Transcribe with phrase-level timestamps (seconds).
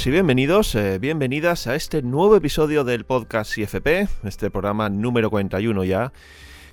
[0.00, 5.28] Saludos y bienvenidos, eh, bienvenidas a este nuevo episodio del podcast IFP, este programa número
[5.28, 6.14] 41 ya,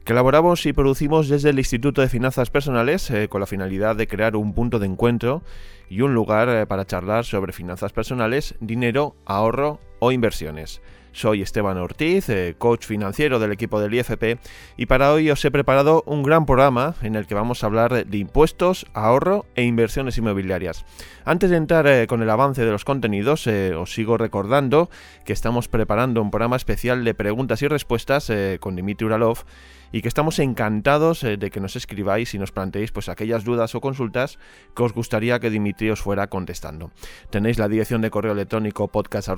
[0.06, 4.08] que elaboramos y producimos desde el Instituto de Finanzas Personales eh, con la finalidad de
[4.08, 5.44] crear un punto de encuentro
[5.90, 10.80] y un lugar eh, para charlar sobre finanzas personales, dinero, ahorro o inversiones.
[11.12, 14.40] Soy Esteban Ortiz, eh, coach financiero del equipo del IFP,
[14.78, 18.06] y para hoy os he preparado un gran programa en el que vamos a hablar
[18.06, 20.86] de impuestos, ahorro e inversiones inmobiliarias.
[21.26, 24.90] Antes de entrar eh, con el avance de los contenidos, eh, os sigo recordando
[25.26, 29.46] que estamos preparando un programa especial de preguntas y respuestas con Dimitri Uralov
[29.92, 33.82] y que estamos encantados de que nos escribáis y nos planteéis pues aquellas dudas o
[33.82, 34.40] consultas
[34.76, 36.92] que os gustaría que Dimitri os fuera contestando.
[37.30, 39.30] Tenéis la dirección de correo electrónico podcast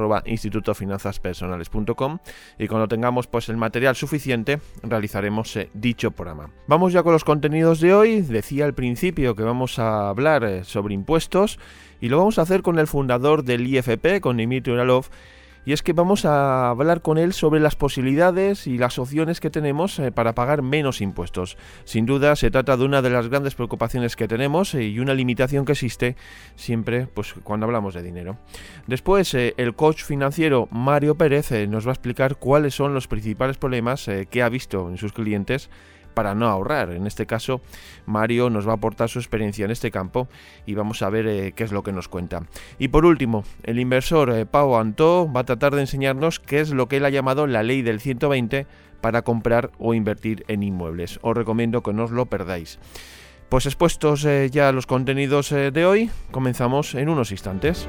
[2.58, 6.52] y cuando tengamos pues el material suficiente realizaremos eh, dicho programa.
[6.68, 8.22] Vamos ya con los contenidos de hoy.
[8.22, 11.60] Decía al principio que vamos a hablar eh, sobre impuestos
[12.02, 15.08] y lo vamos a hacer con el fundador del IFP, con Dimitri Uralov
[15.70, 19.52] y es que vamos a hablar con él sobre las posibilidades y las opciones que
[19.52, 21.60] tenemos eh, para pagar menos impuestos.
[21.84, 25.14] Sin duda se trata de una de las grandes preocupaciones que tenemos eh, y una
[25.14, 26.16] limitación que existe
[26.56, 28.40] siempre pues, cuando hablamos de dinero.
[28.88, 33.58] Después eh, el coach financiero Mario Pérez nos va a explicar cuáles son los principales
[33.58, 35.70] problemas que ha visto en sus clientes
[36.20, 36.92] para no ahorrar.
[36.92, 37.62] En este caso,
[38.06, 40.28] Mario nos va a aportar su experiencia en este campo
[40.66, 42.44] y vamos a ver eh, qué es lo que nos cuenta.
[42.78, 46.72] Y por último, el inversor eh, Pau Antó va a tratar de enseñarnos qué es
[46.72, 48.68] lo que él ha llamado la ley del 120
[49.00, 51.20] para comprar o invertir en inmuebles.
[51.22, 52.80] Os recomiendo que no os lo perdáis.
[53.48, 57.88] Pues expuestos eh, ya los contenidos de hoy, comenzamos en unos instantes.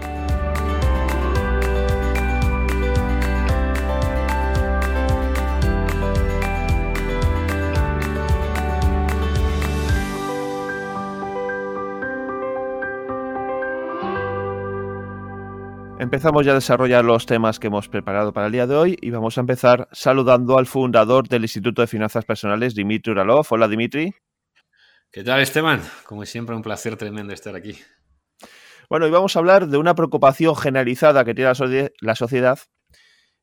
[16.11, 19.11] Empezamos ya a desarrollar los temas que hemos preparado para el día de hoy y
[19.11, 23.47] vamos a empezar saludando al fundador del Instituto de Finanzas Personales, Dimitri Uralov.
[23.51, 24.13] Hola, Dimitri.
[25.13, 25.81] ¿Qué tal, Esteban?
[26.05, 27.79] Como siempre, un placer tremendo estar aquí.
[28.89, 31.53] Bueno, y vamos a hablar de una preocupación generalizada que tiene
[32.01, 32.59] la, sociedad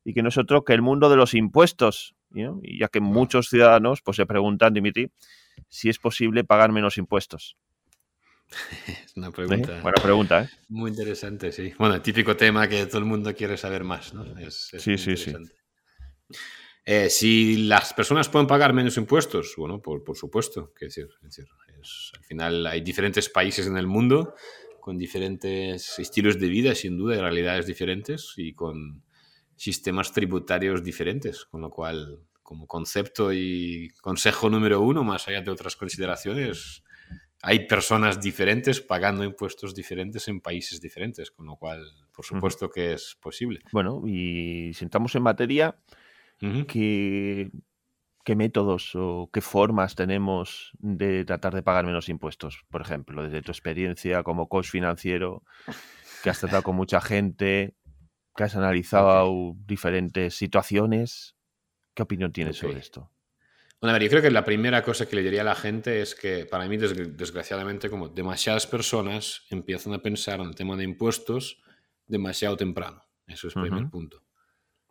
[0.04, 2.16] y que no es otro que el mundo de los impuestos.
[2.34, 5.10] Y ya que muchos ciudadanos pues, se preguntan, Dimitri,
[5.70, 7.56] si es posible pagar menos impuestos.
[8.86, 9.80] Es una pregunta.
[9.82, 10.48] Buena pregunta, ¿eh?
[10.68, 11.72] Muy interesante, sí.
[11.78, 14.24] Bueno, típico tema que todo el mundo quiere saber más, ¿no?
[14.50, 15.34] sí, sí, sí.
[16.84, 20.72] Eh, si las personas pueden pagar menos impuestos, bueno, por, por supuesto.
[20.74, 24.34] Que decir, al final hay diferentes países en el mundo
[24.80, 29.02] con diferentes estilos de vida, sin duda, y realidades diferentes y con
[29.54, 35.50] sistemas tributarios diferentes, con lo cual, como concepto y consejo número uno, más allá de
[35.50, 36.84] otras consideraciones,
[37.42, 42.94] hay personas diferentes pagando impuestos diferentes en países diferentes, con lo cual, por supuesto que
[42.94, 43.60] es posible.
[43.72, 45.76] Bueno, y si entramos en materia,
[46.68, 47.50] ¿qué,
[48.34, 52.64] métodos o qué formas tenemos de tratar de pagar menos impuestos?
[52.70, 55.44] Por ejemplo, desde tu experiencia como coach financiero,
[56.22, 57.76] que has tratado con mucha gente,
[58.34, 61.36] que has analizado diferentes situaciones,
[61.94, 63.10] ¿qué opinión tienes sobre esto?
[63.80, 66.02] Bueno, a ver, yo creo que la primera cosa que le diría a la gente
[66.02, 70.82] es que para mí, desgraciadamente, como demasiadas personas empiezan a pensar en el tema de
[70.82, 71.62] impuestos
[72.06, 73.04] demasiado temprano.
[73.26, 74.24] Eso es el primer punto.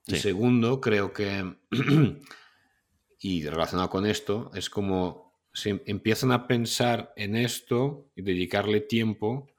[0.05, 1.57] Y segundo, creo que,
[3.19, 9.49] y relacionado con esto, es como se empiezan a pensar en esto y dedicarle tiempo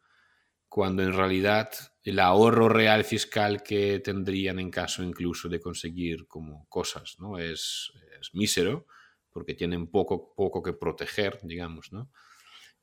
[0.71, 1.71] cuando en realidad
[2.03, 7.37] el ahorro real fiscal que tendrían en caso incluso de conseguir como cosas, ¿no?
[7.37, 8.87] Es, es mísero
[9.39, 12.11] porque tienen poco, poco que proteger, digamos, ¿no?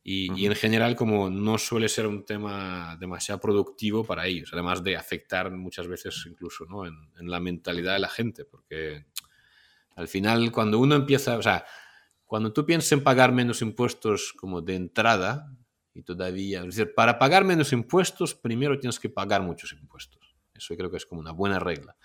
[0.07, 4.95] Y, en general, como no suele ser un tema demasiado productivo para ellos, además de
[4.95, 6.85] afectar muchas veces incluso ¿no?
[6.85, 9.07] en, la mentalidad de la gente, porque
[9.95, 11.65] al final cuando uno empieza, o sea,
[12.23, 15.51] cuando tú piensas en pagar menos impuestos como de entrada,
[15.91, 20.35] y todavía, es decir, para pagar menos impuestos, primero tienes que pagar muchos impuestos.
[20.53, 21.97] Eso creo que es como una buena regla.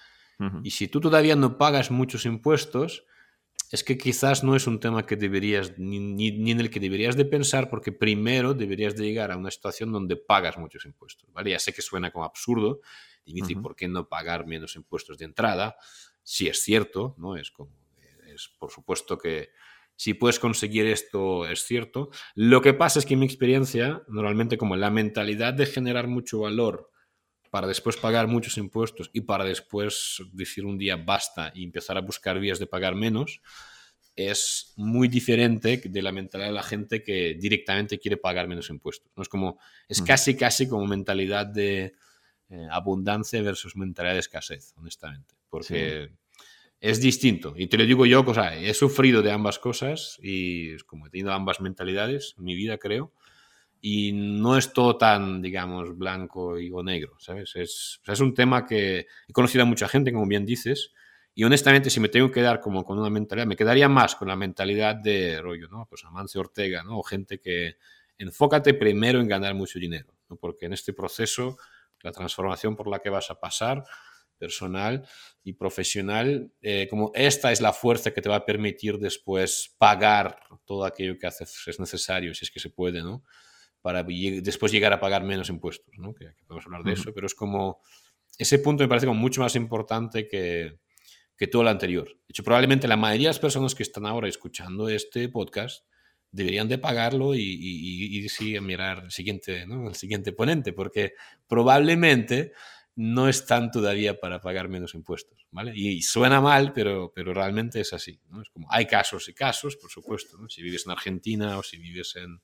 [0.62, 3.04] Y si tú todavía no pagas muchos impuestos,
[3.70, 7.24] es que quizás no es un tema que deberías, ni, en el que deberías de
[7.24, 11.50] pensar, porque primero deberías de llegar a una situación donde pagas muchos impuestos, ¿vale?
[11.50, 12.80] Ya sé que suena como absurdo,
[13.24, 15.76] Dimitri, ¿por qué no pagar menos impuestos de entrada?
[16.22, 17.36] Si es cierto, ¿no?
[17.36, 17.70] Es como,
[18.26, 19.50] es por supuesto que
[19.94, 22.10] si puedes conseguir esto, es cierto.
[22.34, 26.40] Lo que pasa es que en mi experiencia, normalmente como la mentalidad de generar mucho
[26.40, 26.90] valor
[27.50, 32.00] para después pagar muchos impuestos y para después decir un día basta y empezar a
[32.00, 33.42] buscar vías de pagar menos,
[34.16, 39.10] es muy diferente de la mentalidad de la gente que directamente quiere pagar menos impuestos.
[39.16, 39.22] ¿no?
[39.22, 39.58] Es como,
[39.88, 41.94] es casi, casi como mentalidad de
[42.50, 45.34] eh, abundancia versus mentalidad de escasez, honestamente.
[45.48, 46.10] Porque
[46.80, 47.54] es distinto.
[47.56, 51.06] Y te lo digo yo, o sea, he sufrido de ambas cosas y es como
[51.06, 53.12] he tenido ambas mentalidades en mi vida, creo.
[53.80, 57.56] Y no es todo tan, digamos, blanco y, o negro, ¿sabes?
[57.56, 60.92] Es, es un tema que he conocido a mucha gente, como bien dices,
[61.34, 64.28] y honestamente, si me tengo que dar como con una mentalidad, me quedaría más con
[64.28, 65.86] la mentalidad de rollo, ¿no?
[65.88, 66.98] Pues Amancio Ortega, ¿no?
[66.98, 67.76] O gente que
[68.18, 70.36] enfócate primero en ganar mucho dinero, ¿no?
[70.36, 71.56] Porque en este proceso,
[72.02, 73.84] la transformación por la que vas a pasar,
[74.40, 75.06] personal
[75.44, 80.40] y profesional, eh, como esta es la fuerza que te va a permitir después pagar
[80.64, 83.22] todo aquello que haces es necesario, si es que se puede, ¿no?
[83.82, 86.14] Para después llegar a pagar menos impuestos, ¿no?
[86.14, 87.80] Que, podemos hablar de eso, pero es como,
[88.38, 90.78] ese punto me parece como mucho más importante que,
[91.36, 92.06] que todo lo anterior.
[92.06, 95.86] De hecho, probablemente la mayoría de las personas que están ahora escuchando este podcast
[96.32, 99.88] deberían de pagarlo y, y, y, a mirar el siguiente, ¿no?
[99.88, 101.14] el siguiente ponente, porque
[101.48, 102.52] probablemente
[102.96, 105.72] no están todavía para pagar menos impuestos, ¿vale?
[105.74, 108.42] Y, suena mal, pero, pero realmente es así, ¿no?
[108.42, 110.48] Es como, hay casos y casos, por supuesto, ¿no?
[110.48, 112.42] Si vives en Argentina o si vives en,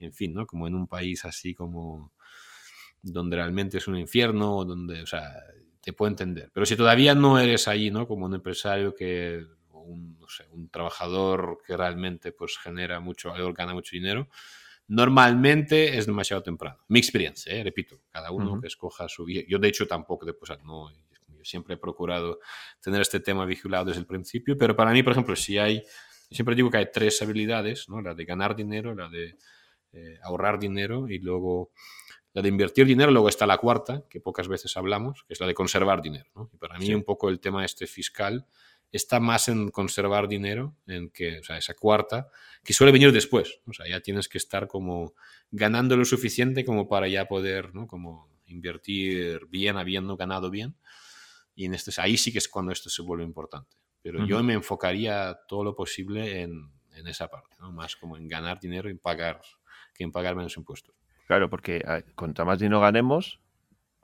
[0.00, 0.46] en fin, ¿no?
[0.46, 2.12] Como en un país así como
[3.02, 5.42] donde realmente es un infierno, o donde, o sea,
[5.80, 6.50] te puedo entender.
[6.52, 8.06] Pero si todavía no eres ahí, ¿no?
[8.06, 13.54] Como un empresario que, un, no sé, un trabajador que realmente pues genera mucho valor,
[13.54, 14.28] gana mucho dinero,
[14.88, 16.78] normalmente es demasiado temprano.
[16.88, 17.62] Mi experiencia, ¿eh?
[17.62, 19.42] repito, cada uno que escoja su vida.
[19.48, 22.40] Yo de hecho tampoco, después, no, yo siempre he procurado
[22.80, 25.82] tener este tema vigilado desde el principio, pero para mí, por ejemplo, si hay,
[26.30, 28.02] siempre digo que hay tres habilidades, ¿no?
[28.02, 29.36] La de ganar dinero, la de
[29.92, 31.70] eh, ahorrar dinero y luego
[32.32, 35.46] la de invertir dinero, luego está la cuarta, que pocas veces hablamos, que es la
[35.46, 36.30] de conservar dinero.
[36.52, 38.46] Y para mí un poco el tema este fiscal
[38.92, 42.28] está más en conservar dinero, en que, o sea, esa cuarta,
[42.64, 43.60] que suele venir después.
[43.66, 45.14] O sea, ya tienes que estar como
[45.50, 47.86] ganando lo suficiente como para ya poder, ¿no?
[47.86, 50.76] Como invertir bien, habiendo ganado bien.
[51.54, 53.76] Y en este, ahí sí que es cuando esto se vuelve importante.
[54.02, 57.70] Pero yo me enfocaría todo lo posible en, en esa parte, ¿no?
[57.70, 59.42] Más como en ganar dinero y pagar,
[59.94, 60.94] que en pagar menos impuestos.
[61.26, 61.82] Claro, porque
[62.16, 63.40] cuanto más dinero ganemos,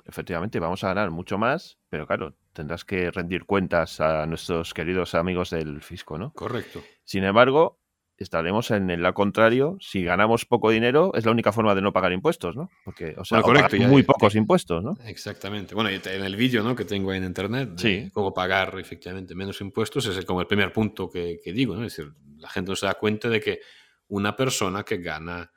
[0.05, 5.15] efectivamente vamos a ganar mucho más, pero claro, tendrás que rendir cuentas a nuestros queridos
[5.15, 6.33] amigos del fisco, ¿no?
[6.33, 6.83] Correcto.
[7.05, 7.81] Sin embargo,
[8.17, 9.77] estaremos en el lado contrario.
[9.81, 12.71] Si ganamos poco dinero, es la única forma de no pagar impuestos, ¿no?
[12.85, 13.43] Porque, o sea,
[13.89, 14.97] muy pocos impuestos, ¿no?
[15.05, 15.75] Exactamente.
[15.75, 16.75] Bueno, en el vídeo ¿no?
[16.75, 18.11] que tengo en internet, sí.
[18.13, 21.85] cómo pagar efectivamente menos impuestos, es como el primer punto que, que digo, ¿no?
[21.85, 23.61] Es decir, la gente no se da cuenta de que
[24.09, 25.51] una persona que gana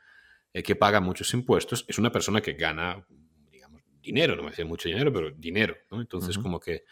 [0.53, 3.05] eh, que paga muchos impuestos, es una persona que gana,
[3.51, 6.01] digamos, dinero, no me decía mucho dinero, pero dinero, ¿no?
[6.01, 6.83] Entonces, como que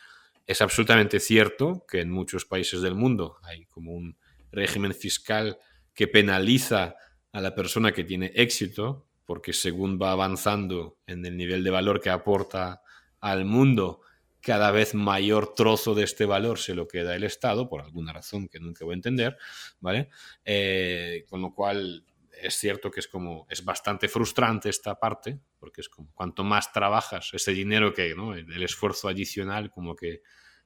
[0.45, 4.18] es absolutamente cierto que en muchos países del mundo hay como un
[4.51, 5.57] régimen fiscal
[5.94, 6.95] que penaliza
[7.31, 12.00] a la persona que tiene éxito, porque según va avanzando en el nivel de valor
[12.00, 12.81] que aporta
[13.19, 14.01] al mundo,
[14.39, 18.48] cada vez mayor trozo de este valor se lo queda el Estado, por alguna razón
[18.48, 19.38] que nunca voy a entender,
[19.81, 20.09] ¿vale?
[20.45, 22.06] Eh, con lo cual
[22.41, 26.71] es cierto que es como, es bastante frustrante esta parte, porque es como, cuanto más
[26.71, 28.35] trabajas, ese dinero que, ¿no?
[28.35, 30.21] El, esfuerzo adicional, como que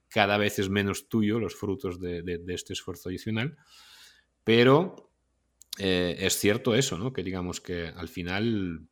[0.08, 3.56] cada vez es menos tuyo los frutos de, este esfuerzo adicional,
[4.44, 5.12] pero
[5.78, 7.12] eh, es cierto eso, ¿no?
[7.12, 8.88] Que digamos que al final,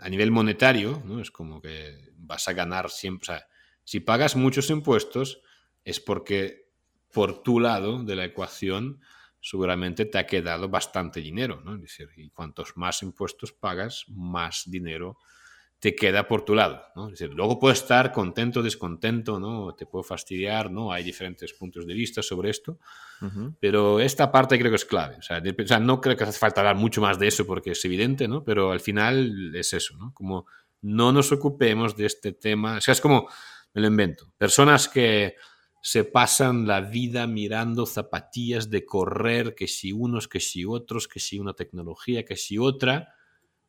[0.00, 1.20] a nivel monetario, ¿no?
[1.20, 3.40] Es como que vas a ganar siempre,
[3.84, 5.42] si pagas muchos impuestos,
[5.84, 6.70] es porque
[7.12, 9.00] por tu lado de la ecuación,
[9.40, 11.74] seguramente te ha quedado bastante dinero, ¿no?
[11.74, 15.18] Es decir, y cuantos más impuestos pagas, más dinero
[15.78, 17.06] te queda por tu lado, ¿no?
[17.06, 19.74] Es decir, luego puedes estar contento, descontento, ¿no?
[19.74, 20.92] Te puedo fastidiar, ¿no?
[20.92, 22.78] Hay diferentes puntos de vista sobre esto,
[23.60, 25.16] pero esta parte creo que es clave.
[25.16, 25.40] O sea,
[25.80, 28.44] no creo que hace falta hablar mucho más de eso porque es evidente, ¿no?
[28.44, 30.12] Pero al final es eso, ¿no?
[30.12, 30.46] Como
[30.82, 33.28] no nos ocupemos de este tema, o sea, es como,
[33.72, 35.36] me lo invento, personas que
[35.80, 41.20] se pasan la vida mirando zapatillas de correr, que si unos, que si otros, que
[41.20, 43.14] si una tecnología, que si otra,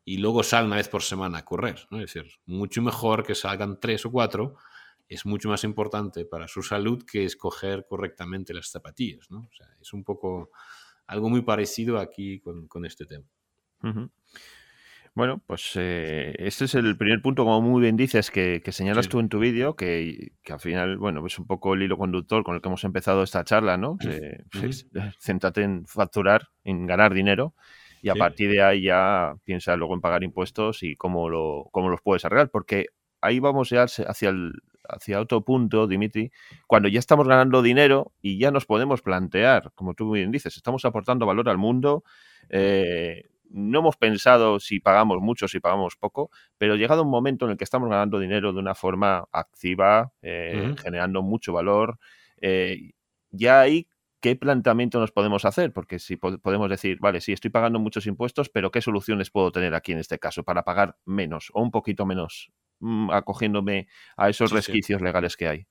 [0.04, 1.88] y luego salen una vez por semana a correr.
[1.90, 2.02] ¿no?
[2.02, 4.56] Es decir, mucho mejor que salgan tres o cuatro,
[5.08, 9.28] es mucho más importante para su salud que escoger correctamente las zapatillas.
[9.80, 10.52] es un poco
[11.08, 13.26] algo muy parecido aquí con este tema.
[15.14, 19.20] Bueno, pues eh, este es el primer punto, como muy bien dices, que, señalas tú
[19.20, 22.62] en tu vídeo, que, al final, bueno, es un poco el hilo conductor con el
[22.62, 23.98] que hemos empezado esta charla, ¿no?
[24.52, 24.88] Pues,
[25.20, 27.54] céntrate en facturar, en ganar dinero,
[28.02, 31.90] y a partir de ahí ya piensa luego en pagar impuestos y cómo, lo, cómo
[31.90, 32.88] los puedes arreglar, porque
[33.20, 34.54] ahí vamos ya hacia, el,
[34.88, 36.32] hacia otro punto, Dimitri,
[36.68, 40.86] cuando ya estamos ganando dinero y ya nos podemos plantear, como tú bien dices, estamos
[40.86, 42.04] aportando valor al mundo,
[42.50, 47.52] eh, no hemos pensado si pagamos mucho, si pagamos poco, pero llegado un momento en
[47.52, 52.00] el que estamos ganando dinero de una forma activa, eh, generando mucho valor,
[52.42, 52.92] eh,
[53.30, 53.88] ya ahí,
[54.20, 55.74] ¿qué planteamiento nos podemos hacer?
[55.74, 59.74] Porque si podemos decir, vale, sí, estoy pagando muchos impuestos, pero ¿qué soluciones puedo tener
[59.74, 64.52] aquí en este caso para pagar menos o un poquito menos, mm, acogiéndome a esos
[64.52, 65.68] resquicios legales que hay?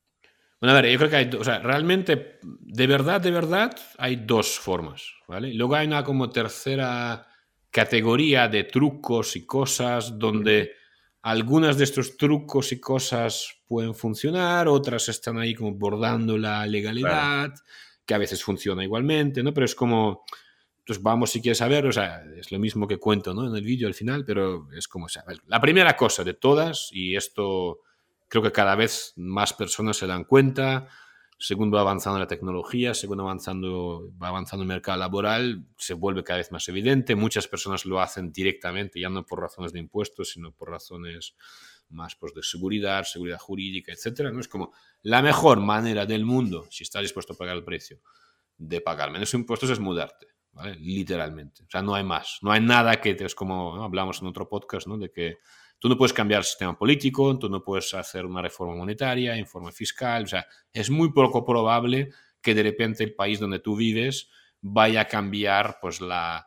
[0.60, 4.16] Bueno, a ver, yo creo que hay, o sea, realmente, de verdad, de verdad, hay
[4.16, 5.54] dos formas, ¿vale?
[5.54, 7.29] Luego hay una como tercera
[7.70, 10.72] categoría de trucos y cosas donde
[11.22, 17.52] algunas de estos trucos y cosas pueden funcionar, otras están ahí como bordando la legalidad,
[18.04, 19.52] que a veces funciona igualmente, ¿no?
[19.52, 20.24] Pero es como,
[20.86, 23.46] pues vamos si quieres saber, o sea, es lo mismo que cuento, ¿no?
[23.46, 26.88] En el vídeo al final, pero es como, o sea, la primera cosa de todas,
[26.90, 27.80] y esto
[28.28, 30.88] creo que cada vez más personas se dan cuenta,
[31.42, 36.36] según va avanzando la tecnología, según avanzando, va avanzando el mercado laboral, se vuelve cada
[36.36, 37.14] vez más evidente.
[37.14, 41.34] Muchas personas lo hacen directamente, ya no por razones de impuestos, sino por razones
[41.88, 44.30] más pues, de seguridad, seguridad jurídica, etc.
[44.30, 44.40] ¿no?
[44.40, 48.00] Es como la mejor manera del mundo, si estás dispuesto a pagar el precio,
[48.58, 50.26] de pagar menos impuestos es mudarte.
[50.52, 50.76] ¿vale?
[50.78, 51.62] Literalmente.
[51.62, 52.40] O sea, no hay más.
[52.42, 54.98] No hay nada que, es como hablamos en otro podcast, ¿no?
[54.98, 55.38] de que
[55.80, 59.72] Tú no puedes cambiar el sistema político, tú no puedes hacer una reforma monetaria, informe
[59.72, 62.10] fiscal, o sea, es muy poco probable
[62.42, 64.28] que de repente el país donde tú vives
[64.60, 66.46] vaya a cambiar pues la,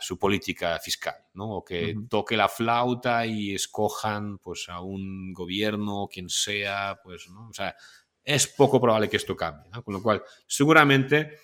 [0.00, 1.58] su política fiscal, ¿no?
[1.58, 7.48] O que toque la flauta y escojan pues a un gobierno, quien sea, pues, ¿no?
[7.48, 7.76] O sea,
[8.24, 9.84] es poco probable que esto cambie, ¿no?
[9.84, 11.38] Con lo cual, seguramente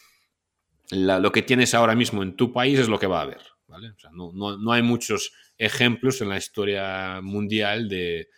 [0.91, 3.91] lo que tienes ahora mismo en tu país es lo que va a haber, ¿vale?
[3.91, 8.29] O sea, no, no, no hay muchos ejemplos en la historia mundial de,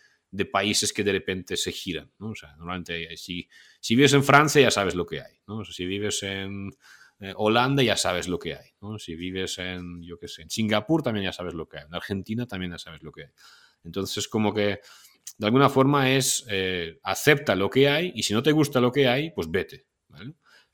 [0.51, 2.11] países que de repente se giran.
[2.19, 2.29] ¿no?
[2.29, 5.39] O sea, normalmente si, si vives en Francia ya sabes lo que hay.
[5.47, 5.65] ¿no?
[5.65, 6.69] si vives en
[7.19, 8.69] eh, Holanda ya sabes lo que hay.
[8.81, 8.99] ¿no?
[8.99, 11.85] Si vives en, yo qué sé, en Singapur también ya sabes lo que hay.
[11.85, 13.31] En Argentina también ya sabes lo que hay.
[13.83, 14.79] Entonces, como que
[15.37, 18.91] de alguna forma es eh, acepta lo que hay y si no te gusta lo
[18.91, 19.87] que hay, pues vete.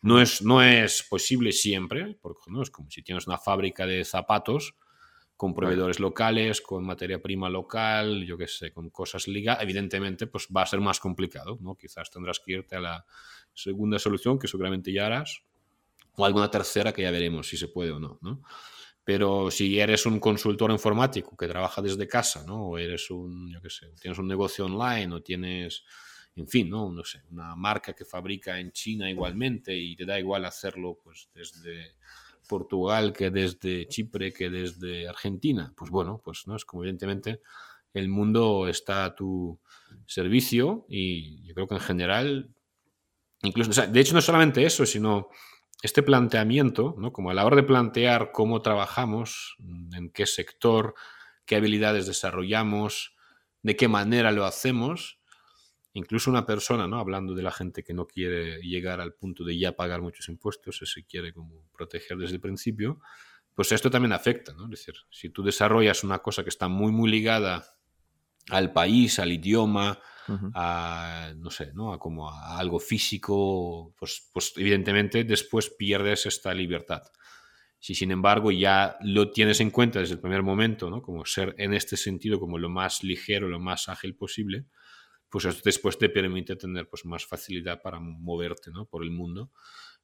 [0.02, 2.62] No es, no es posible siempre, porque ¿no?
[2.62, 4.76] es como si tienes una fábrica de zapatos
[5.36, 10.48] con proveedores locales, con materia prima local, yo qué sé, con cosas ligadas, evidentemente pues
[10.56, 11.76] va a ser más complicado, ¿no?
[11.76, 13.06] Quizás tendrás que irte a la
[13.54, 15.44] segunda solución, que seguramente ya harás,
[16.16, 18.42] o alguna tercera que ya veremos si se puede o no, ¿no?
[19.04, 22.68] Pero si eres un consultor informático que trabaja desde casa, ¿no?
[22.70, 25.84] O eres un, yo qué sé, tienes un negocio online o tienes,
[26.36, 26.90] en fin, ¿no?
[26.92, 31.30] No sé, una marca que fabrica en China igualmente y te da igual hacerlo pues
[31.34, 31.96] desde
[32.48, 35.74] Portugal que desde Chipre que desde Argentina.
[35.76, 37.42] Pues bueno, pues no es como evidentemente
[37.94, 39.60] el mundo está a tu
[40.06, 42.50] servicio y yo creo que en general,
[43.42, 45.30] incluso, de hecho no solamente eso, sino
[45.82, 47.12] este planteamiento, ¿no?
[47.12, 49.58] como a la hora de plantear cómo trabajamos,
[49.94, 50.96] en qué sector,
[51.46, 53.16] qué habilidades desarrollamos,
[53.62, 55.20] de qué manera lo hacemos,
[55.94, 57.00] incluso una persona, ¿no?
[57.00, 60.78] Hablando de la gente que no quiere llegar al punto de ya pagar muchos impuestos,
[60.84, 63.00] se quiere como proteger desde el principio,
[63.54, 64.66] pues esto también afecta, ¿no?
[64.66, 67.64] Es decir, si tú desarrollas una cosa que está muy, muy ligada
[68.50, 70.00] al país, al idioma,
[70.54, 71.94] a, no sé, ¿no?
[71.94, 77.04] A como a algo físico, pues, pues evidentemente después pierdes esta libertad.
[77.80, 81.02] Si sin embargo ya lo tienes en cuenta desde el primer momento, ¿no?
[81.02, 84.66] Como ser en este sentido como lo más ligero, lo más ágil posible,
[85.34, 88.86] pues esto después te permite tener pues, más facilidad para moverte ¿no?
[88.86, 89.50] por el mundo.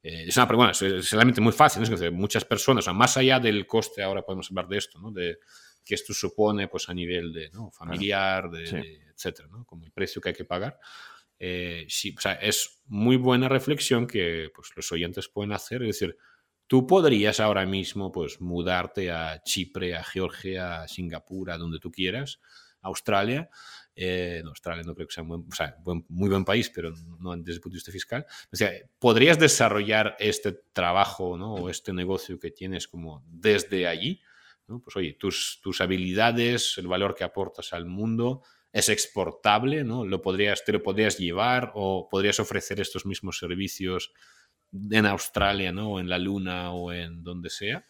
[0.02, 2.10] Eh, es una pregunta, es, realmente muy fácil, ¿no?
[2.10, 5.12] muchas personas, más allá del coste, ahora podemos hablar de esto, ¿no?
[5.12, 5.38] de
[5.84, 7.70] que esto supone pues, a nivel de ¿no?
[7.70, 9.64] familiar, de, etcétera, ¿no?
[9.64, 10.80] como el precio que hay que pagar.
[11.38, 16.00] Eh, sí, o sea, es muy buena reflexión que pues, los oyentes pueden hacer, es
[16.00, 16.16] decir,
[16.66, 21.92] tú podrías ahora mismo pues, mudarte a Chipre, a Georgia, a Singapur, a donde tú
[21.92, 22.40] quieras,
[22.82, 23.50] Australia,
[23.94, 27.74] eh, Australia no creo que sea, un muy buen país, pero no desde el punto
[27.74, 28.26] de vista fiscal.
[28.52, 31.54] O sea, ¿podrías desarrollar este trabajo ¿no?
[31.54, 34.20] o este negocio que tienes como desde allí?
[34.68, 34.80] ¿no?
[34.80, 38.42] Pues oye, tus, tus habilidades, el valor que aportas al mundo,
[38.72, 40.04] es exportable, ¿no?
[40.04, 44.12] Lo podrías, te lo podrías llevar o podrías ofrecer estos mismos servicios
[44.72, 45.92] en Australia, ¿no?
[45.92, 47.84] O en la Luna o en donde sea,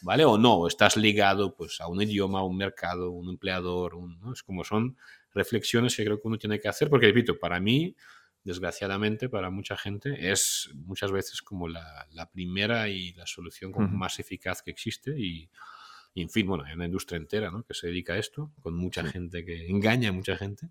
[0.00, 0.24] ¿vale?
[0.24, 4.32] O no, estás ligado pues a un idioma, a un mercado, un empleador, ¿no?
[4.32, 4.96] Es como son
[5.34, 7.96] reflexiones que creo que uno tiene que hacer, porque repito, para mí,
[8.44, 14.62] desgraciadamente, para mucha gente, es muchas veces como la, primera y la solución más eficaz
[14.62, 15.50] que existe y,
[16.14, 17.64] en fin, bueno, hay una industria entera ¿no?
[17.64, 20.68] que se dedica a esto, con mucha gente que engaña a mucha gente.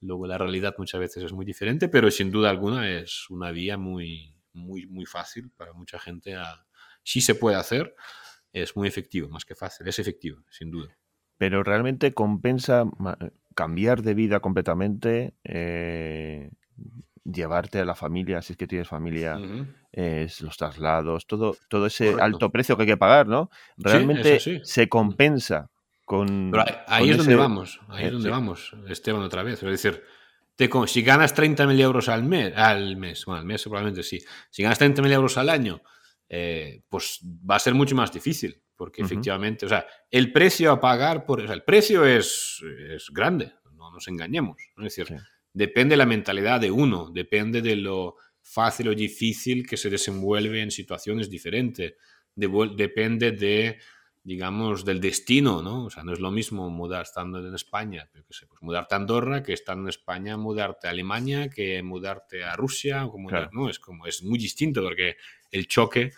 [0.00, 3.76] Luego la realidad muchas veces es muy diferente, pero sin duda alguna es una vía
[3.76, 6.34] muy, muy, muy fácil para mucha gente.
[6.34, 6.66] A,
[7.04, 7.94] sí se puede hacer,
[8.52, 10.96] es muy efectivo, más que fácil, es efectivo, sin duda.
[11.38, 12.84] Pero realmente compensa
[13.54, 16.50] cambiar de vida completamente, eh,
[17.24, 19.38] llevarte a la familia, si es que tienes familia,
[19.92, 23.50] es los traslados, todo, todo ese alto precio que hay que pagar, ¿no?
[23.76, 25.70] Realmente se compensa
[26.04, 26.52] con.
[26.86, 29.62] ahí, es donde vamos, ahí es donde vamos, Esteban, otra vez.
[29.62, 30.02] Es decir,
[30.56, 34.62] te, si ganas 30.000 euros al mes, al mes, bueno, al mes probablemente sí, si
[34.62, 35.82] ganas 30.000 euros al año,
[36.28, 40.80] eh, pues va a ser mucho más difícil, porque efectivamente, o sea, el precio a
[40.80, 45.20] pagar por, o sea, el precio es, es grande, no nos engañemos, es decir,
[45.52, 50.62] depende de la mentalidad de uno, depende de lo fácil o difícil que se desenvuelve
[50.62, 51.92] en situaciones diferentes,
[52.34, 53.76] depende de
[54.22, 55.84] digamos, del destino, ¿no?
[55.84, 58.94] O sea, no es lo mismo mudar estando en España, pero qué sé, pues mudarte
[58.94, 63.30] a Andorra, que estando en España, mudarte a Alemania, que mudarte a Rusia, o como,
[63.30, 63.68] ¿no?
[63.68, 65.16] Es como, es muy distinto porque
[65.50, 66.12] el choque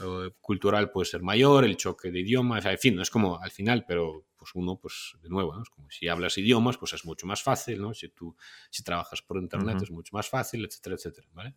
[0.00, 3.50] eh, cultural puede ser mayor, el choque de idiomas, en fin, no es como al
[3.50, 5.62] final, pero pues uno, pues de nuevo, ¿no?
[5.62, 7.92] es como si hablas idiomas, pues es mucho más fácil, ¿no?
[7.92, 8.34] Si tú,
[8.70, 11.54] si trabajas por internet es mucho más fácil, etcétera, etcétera, ¿vale?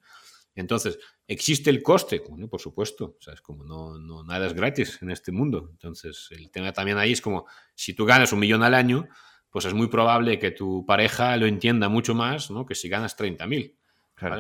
[0.56, 2.22] Entonces, ¿existe el coste?
[2.30, 5.70] Bueno, por supuesto, o sea, es como no, no, nada es gratis en este mundo.
[5.72, 9.08] Entonces, el tema también ahí es como, si tú ganas un millón al año,
[9.50, 12.66] pues es muy probable que tu pareja lo entienda mucho más ¿no?
[12.66, 13.48] que si ganas 30.000.
[13.48, 13.78] mil.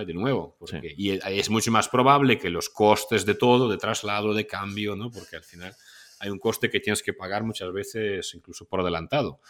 [0.06, 0.58] De nuevo.
[0.98, 5.12] Y es mucho más probable que los costes de todo, de traslado, de cambio, ¿no?
[5.12, 5.75] porque al final
[6.24, 9.42] hay un coste que tienes que pagar muchas veces incluso por adelantado,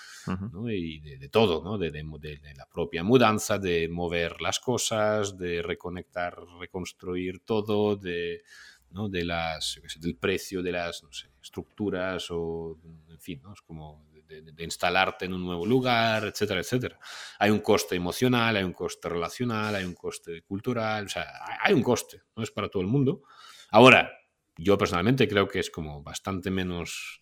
[0.52, 0.72] ¿no?
[0.72, 1.78] y de, todo, ¿no?
[1.78, 8.42] De, de, la propia mudanza, de mover las cosas, de reconectar, reconstruir todo, de,
[8.90, 9.08] ¿no?
[9.08, 11.04] de las, del precio de las
[11.44, 13.54] estructuras o, en fin, ¿no?
[13.54, 14.04] es como
[14.42, 17.00] de, instalarte en un nuevo lugar, etcétera, etcétera.
[17.40, 21.26] Hay un coste emocional, hay un coste relacional, hay un coste cultural, o sea,
[21.62, 23.24] hay un coste, no es para todo el mundo.
[23.70, 24.12] Ahora,
[24.58, 27.22] yo personalmente creo que es como bastante menos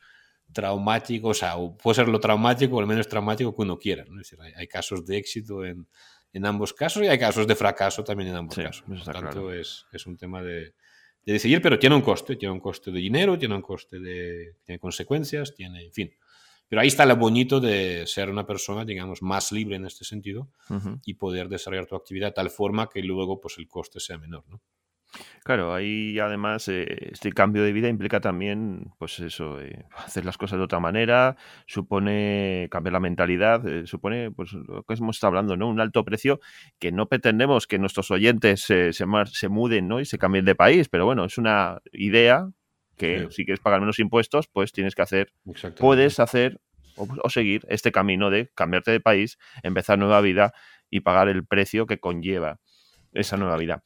[0.51, 4.03] traumático, o sea, puede ser lo traumático o lo menos traumático que uno quiera.
[4.05, 4.19] ¿no?
[4.19, 5.87] Es decir, hay, casos de éxito en,
[6.33, 8.83] en, ambos casos y hay casos de fracaso también en ambos casos.
[8.83, 10.73] Por lo tanto, es, es, un tema de,
[11.25, 14.55] de, decidir, pero tiene un coste, tiene un coste de dinero, tiene un coste de
[14.63, 16.13] tiene consecuencias, tiene, en fin.
[16.71, 20.47] Pero ahí está lo bonito de ser una persona, digamos, más libre en este sentido
[21.03, 24.45] y poder desarrollar tu actividad de tal forma que luego pues, el coste sea menor.
[24.47, 24.61] ¿no?
[25.43, 30.37] Claro, ahí además eh, este cambio de vida implica también, pues eso, eh, hacer las
[30.37, 31.35] cosas de otra manera,
[31.67, 35.67] supone cambiar la mentalidad, eh, supone, pues lo que hemos estado hablando, ¿no?
[35.67, 36.39] Un alto precio
[36.79, 39.99] que no pretendemos que nuestros oyentes se, se muden, ¿no?
[39.99, 42.49] Y se cambien de país, pero bueno, es una idea
[43.01, 45.33] que si quieres pagar menos impuestos, pues tienes que hacer,
[45.77, 46.61] puedes hacer
[46.95, 50.53] o, o seguir este camino de cambiarte de país, empezar nueva vida
[50.89, 52.59] y pagar el precio que conlleva
[53.13, 53.83] esa nueva vida.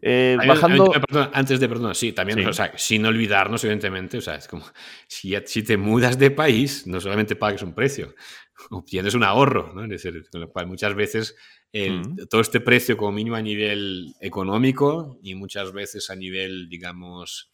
[0.00, 0.92] Eh, bajando...
[1.32, 4.64] antes de, perdón, sí, también, o sea, sin olvidarnos, evidentemente, o sea, es como,
[5.08, 8.14] si, si te mudas de país, no solamente pagues un precio,
[8.70, 9.82] obtienes un ahorro, ¿no?
[9.84, 11.34] Es decir, con lo cual muchas veces
[11.72, 12.26] mm.
[12.30, 17.50] todo este precio como mínimo a nivel económico y muchas veces a nivel, digamos,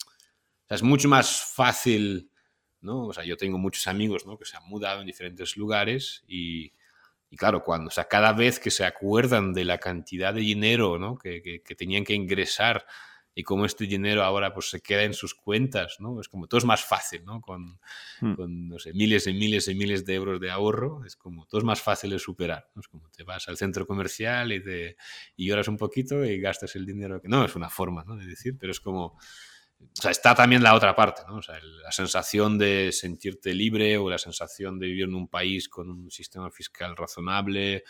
[0.64, 2.30] o sea, es mucho más fácil,
[2.80, 3.06] ¿no?
[3.06, 4.38] O sea, yo tengo muchos amigos, ¿no?
[4.38, 6.72] Que se han mudado en diferentes lugares y
[7.34, 11.00] y claro, cuando, o sea, cada vez que se acuerdan de la cantidad de dinero
[11.00, 11.18] ¿no?
[11.18, 12.86] que, que, tenían que ingresar
[13.34, 16.20] y cómo este dinero ahora pues se queda en sus cuentas, ¿no?
[16.20, 17.40] Es como todo es más fácil, ¿no?
[17.40, 17.80] Con,
[18.20, 18.34] hmm.
[18.34, 21.58] con no sé, miles y miles y miles de euros de ahorro, es como todo
[21.58, 22.80] es más fácil de superar, ¿no?
[22.80, 24.96] Es como te vas al centro comercial y, te,
[25.34, 28.14] y lloras un poquito y gastas el dinero que no es una forma, ¿no?
[28.14, 29.18] De decir, pero es como
[29.80, 31.36] o sea, está también la otra parte, ¿no?
[31.36, 35.68] O sea, la sensación de sentirte libre o la sensación de vivir en un país
[35.68, 37.84] con un sistema fiscal razonable,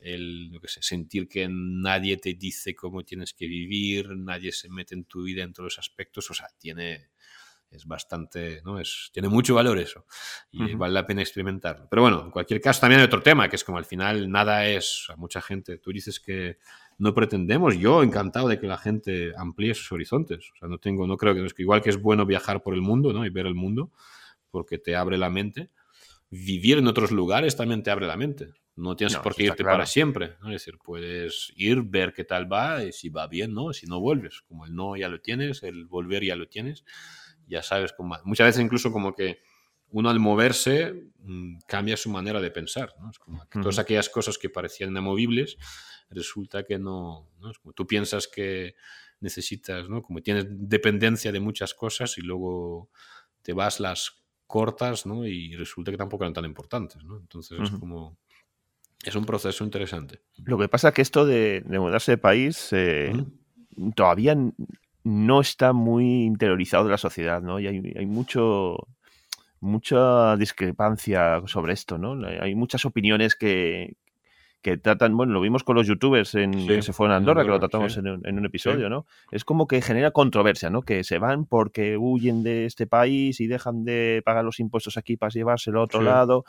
[0.00, 4.94] el no sé, sentir que nadie te dice cómo tienes que vivir, nadie se mete
[4.94, 7.10] en tu vida en todos los aspectos, o sea, tiene,
[7.70, 8.80] es bastante, ¿no?
[8.80, 10.06] Es, tiene mucho valor eso
[10.50, 11.86] y vale la pena experimentarlo.
[11.88, 14.66] Pero bueno, en cualquier caso también hay otro tema, que es como al final nada
[14.66, 16.58] es, a mucha gente, tú dices que
[16.98, 21.06] no pretendemos, yo encantado de que la gente amplíe sus horizontes, o sea, no tengo,
[21.06, 23.26] no creo que, es que igual que es bueno viajar por el mundo, ¿no?
[23.26, 23.90] Y ver el mundo,
[24.50, 25.70] porque te abre la mente,
[26.30, 28.54] vivir en otros lugares también te abre la mente.
[28.74, 30.34] No tienes por qué irte para siempre.
[30.42, 30.48] ¿no?
[30.48, 33.72] Es decir, puedes ir, ver qué tal va, y si va bien, ¿no?
[33.72, 34.42] Si no vuelves.
[34.42, 36.84] Como el no ya lo tienes, el volver ya lo tienes
[37.46, 38.16] ya sabes cómo.
[38.24, 39.40] Muchas veces incluso como que
[39.90, 42.94] uno al moverse mm, cambia su manera de pensar.
[43.00, 43.10] ¿no?
[43.10, 45.56] Es como que todas aquellas cosas que parecían inamovibles
[46.10, 47.50] resulta que no, ¿no?
[47.50, 48.74] Es como tú piensas que
[49.20, 50.02] necesitas, ¿no?
[50.02, 52.90] Como tienes dependencia de muchas cosas y luego
[53.42, 55.26] te vas las cortas, ¿no?
[55.26, 57.18] Y resulta que tampoco eran tan importantes, ¿no?
[57.18, 58.18] Entonces es como...
[59.04, 60.22] Es un proceso interesante.
[60.44, 63.12] Lo que pasa es que esto de, mudarse de país eh,
[63.94, 64.36] todavía
[65.04, 67.60] no está muy interiorizado de la sociedad, ¿no?
[67.60, 68.88] Y hay, hay mucho,
[69.66, 72.26] mucha discrepancia sobre esto, ¿no?
[72.40, 73.96] Hay muchas opiniones que,
[74.66, 77.50] que tratan, bueno, lo vimos con los youtubers en, que se fueron a Andorra, que
[77.50, 79.06] lo tratamos en, un, episodio, ¿no?
[79.30, 80.82] Es como que genera controversia, ¿no?
[80.82, 85.16] Que se van porque huyen de este país y dejan de pagar los impuestos aquí
[85.16, 86.44] para llevárselo a otro lado,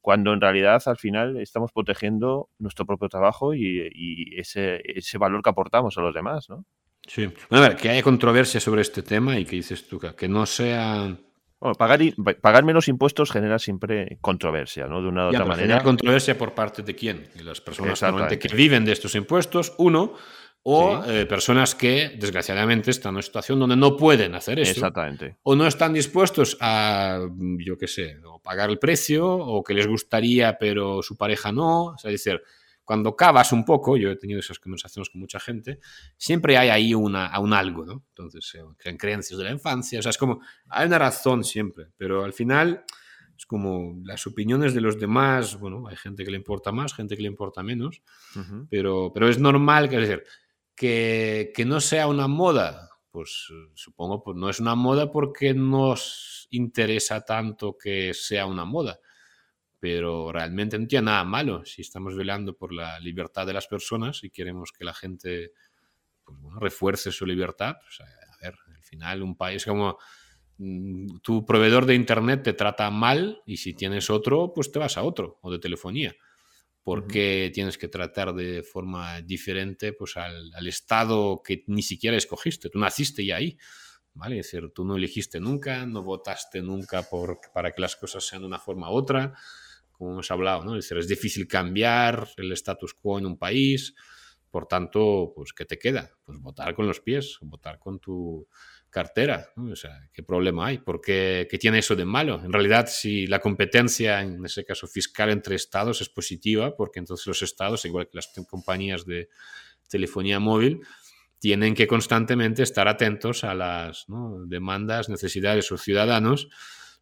[0.00, 5.50] cuando en realidad al final estamos protegiendo nuestro propio trabajo y, ese, ese valor que
[5.50, 6.64] aportamos a los demás, ¿no?
[7.06, 7.28] Sí.
[7.50, 10.44] Bueno, a ver, que haya controversia sobre este tema y que dices tú, que no
[10.44, 11.16] sea
[11.72, 12.00] pagar,
[12.40, 15.00] pagar menos impuestos genera siempre controversia, ¿no?
[15.00, 15.66] De una u otra manera.
[15.66, 17.28] Genera controversia por parte de quién?
[17.34, 18.00] De las personas
[18.38, 20.14] que viven de estos impuestos, uno,
[20.66, 24.72] o eh, personas que, desgraciadamente, están en una situación donde no pueden hacer eso.
[24.72, 25.36] Exactamente.
[25.42, 27.20] O no están dispuestos a,
[27.58, 31.84] yo qué sé, o pagar el precio, o que les gustaría, pero su pareja no.
[31.86, 32.42] O sea, es decir,
[32.84, 35.80] cuando cavas un poco, yo he tenido esas conversaciones con mucha gente,
[36.16, 38.04] siempre hay ahí una, un algo, ¿no?
[38.08, 42.24] Entonces, en creencias de la infancia, o sea, es como, hay una razón siempre, pero
[42.24, 42.84] al final
[43.36, 47.16] es como las opiniones de los demás, bueno, hay gente que le importa más, gente
[47.16, 48.02] que le importa menos,
[48.68, 50.24] pero, pero es normal, que, es decir,
[50.74, 56.48] que, que no sea una moda, pues supongo, pues no es una moda porque nos
[56.50, 59.00] interesa tanto que sea una moda
[59.84, 64.24] pero realmente no tiene nada malo si estamos velando por la libertad de las personas
[64.24, 65.52] y queremos que la gente
[66.24, 67.76] pues, refuerce su libertad.
[67.82, 69.98] Pues, a ver, al final un país como
[70.56, 74.96] mm, tu proveedor de internet te trata mal y si tienes otro, pues te vas
[74.96, 76.16] a otro o de telefonía.
[76.82, 82.70] porque tienes que tratar de forma diferente pues, al, al, estado que ni siquiera escogiste?
[82.70, 83.58] Tú naciste ya ahí.
[84.14, 84.38] ¿Vale?
[84.38, 88.42] Es decir, tú no elegiste nunca, no votaste nunca por, para que las cosas sean
[88.42, 89.34] de una forma u otra
[89.96, 90.76] como hemos hablado, ¿no?
[90.76, 93.94] Es, decir, es difícil cambiar el status quo en un país,
[94.50, 96.12] por tanto, pues, ¿qué te queda?
[96.24, 98.46] Pues votar con los pies, votar con tu
[98.88, 100.78] cartera, O sea, ¿qué problema hay?
[100.78, 102.40] ¿Por qué, qué tiene eso de malo?
[102.44, 107.26] En realidad, si la competencia, en ese caso fiscal entre estados, es positiva, porque entonces
[107.26, 109.28] los estados, igual que las compañías de
[109.88, 110.80] telefonía móvil,
[111.40, 114.06] tienen que constantemente estar atentos a las
[114.46, 116.48] demandas, necesidades de sus ciudadanos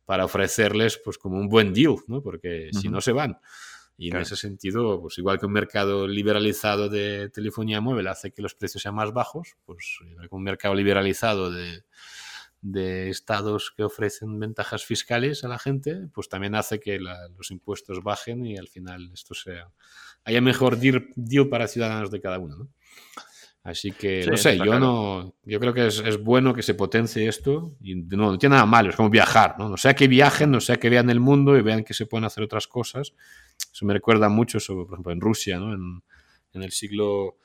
[0.05, 2.23] para ofrecerles pues como un buen deal, ¿no?
[2.23, 3.39] Porque si no se van.
[3.97, 8.43] Y en ese sentido, pues igual que un mercado liberalizado de telefonía móvil hace que
[8.43, 11.85] los precios sean más bajos, pues igual que un mercado liberalizado de,
[12.63, 18.03] de estados que ofrecen ventajas fiscales a la gente, pues también hace que los impuestos
[18.03, 19.71] bajen y al final esto sea
[20.25, 22.69] haya mejor deal, deal para ciudadanos de cada uno, ¿no?
[23.65, 25.35] Así que, no sé, yo no.
[25.45, 27.77] Yo creo que es, bueno que se potencie esto.
[27.81, 29.69] Y no, no tiene nada malo, es como viajar, ¿no?
[29.69, 32.25] No sea que viajen, no sea que vean el mundo y vean que se pueden
[32.25, 33.15] hacer otras cosas.
[33.73, 35.73] Eso me recuerda mucho, sobre, por ejemplo, en Rusia, ¿no?
[35.75, 36.03] En,
[36.55, 37.37] en el siglo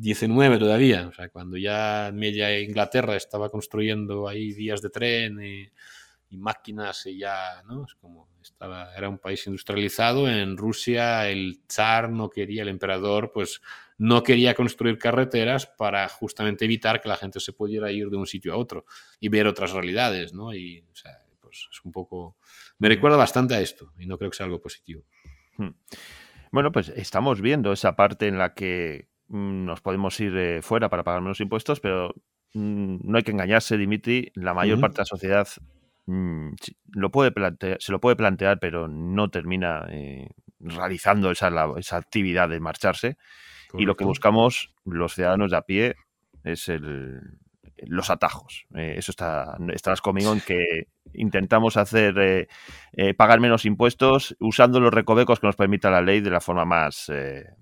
[0.00, 1.08] XIX todavía.
[1.08, 5.68] O sea, cuando ya media Inglaterra estaba construyendo ahí vías de tren y,
[6.34, 7.84] y máquinas y ya, ¿no?
[7.84, 10.28] Es como estaba, era un país industrializado.
[10.28, 13.60] En Rusia el zar no quería, el emperador, pues
[13.96, 18.26] no quería construir carreteras para justamente evitar que la gente se pudiera ir de un
[18.26, 18.84] sitio a otro
[19.20, 20.54] y ver otras realidades, ¿no?
[20.54, 22.36] Y, o sea, pues es un poco...
[22.78, 25.04] Me recuerda bastante a esto y no creo que sea algo positivo.
[25.56, 25.70] Hmm.
[26.50, 30.88] Bueno, pues estamos viendo esa parte en la que mm, nos podemos ir eh, fuera
[30.88, 32.14] para pagar menos impuestos, pero
[32.54, 34.32] mm, no hay que engañarse, Dimitri.
[34.34, 35.48] La mayor parte de la sociedad
[36.06, 36.50] mm,
[36.92, 37.32] lo puede
[37.80, 40.28] se lo puede plantear, pero no termina eh,
[40.60, 43.16] realizando esa, esa actividad de marcharse.
[43.76, 45.96] Y lo que buscamos los ciudadanos de a pie
[46.44, 47.20] es el,
[47.78, 48.66] los atajos.
[48.74, 52.48] Eh, eso está, estarás conmigo en que intentamos hacer eh,
[52.92, 56.64] eh, pagar menos impuestos usando los recovecos que nos permita la ley de la forma
[56.64, 57.10] más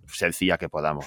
[0.07, 1.07] sencilla que podamos.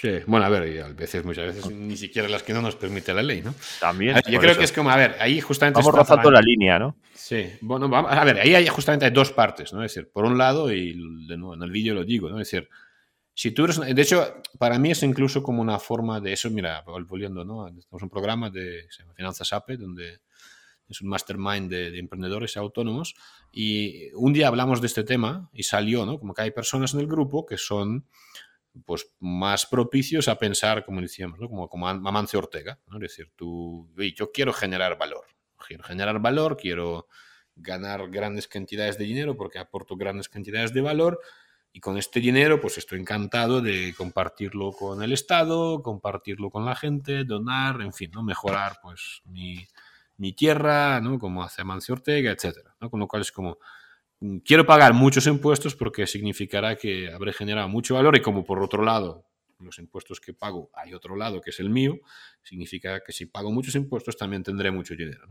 [0.00, 3.14] Sí, bueno, a ver, a veces, muchas veces ni siquiera las que no nos permite
[3.14, 3.54] la ley, ¿no?
[3.80, 4.20] También.
[4.28, 5.80] Yo creo que es como, a ver, ahí justamente.
[5.80, 6.98] Vamos rozando la línea, ¿no?
[7.14, 9.82] Sí, bueno, vamos, a ver, ahí hay justamente hay dos partes, ¿no?
[9.82, 10.92] Es decir, por un lado, y
[11.26, 12.38] de nuevo en el vídeo lo digo, ¿no?
[12.38, 12.68] Es decir,
[13.38, 16.82] si tú eres, de hecho, para mí es incluso como una forma de eso, mira,
[16.86, 17.68] volviendo, ¿no?
[17.68, 20.20] En un programa de se llama Finanzas APE, donde
[20.88, 23.14] es un mastermind de, emprendedores autónomos,
[23.52, 26.18] y un día hablamos de este tema y salió, ¿no?
[26.18, 28.08] Como que hay personas en el grupo que son
[28.86, 31.50] pues más propicios a pensar, como decíamos, ¿no?
[31.50, 32.96] como, como Amancio Ortega, ¿no?
[32.96, 35.26] es decir, tú, yo quiero generar valor,
[35.66, 37.06] quiero generar valor, quiero
[37.54, 41.20] ganar grandes cantidades de dinero porque aporto grandes cantidades de valor,
[41.76, 46.74] y con este dinero, pues estoy encantado de compartirlo con el Estado, compartirlo con la
[46.74, 48.22] gente, donar, en fin, ¿no?
[48.22, 51.18] mejorar pues mi, tierra, ¿no?
[51.18, 52.74] como hace Amancio Ortega, etcétera.
[52.80, 52.88] ¿no?
[52.88, 53.58] Con lo cual es como,
[54.42, 58.82] quiero pagar muchos impuestos porque significará que habré generado mucho valor y como por otro
[58.82, 59.26] lado
[59.58, 61.98] los impuestos que pago hay otro lado que es el mío,
[62.42, 65.28] significa que si pago muchos impuestos también tendré mucho dinero.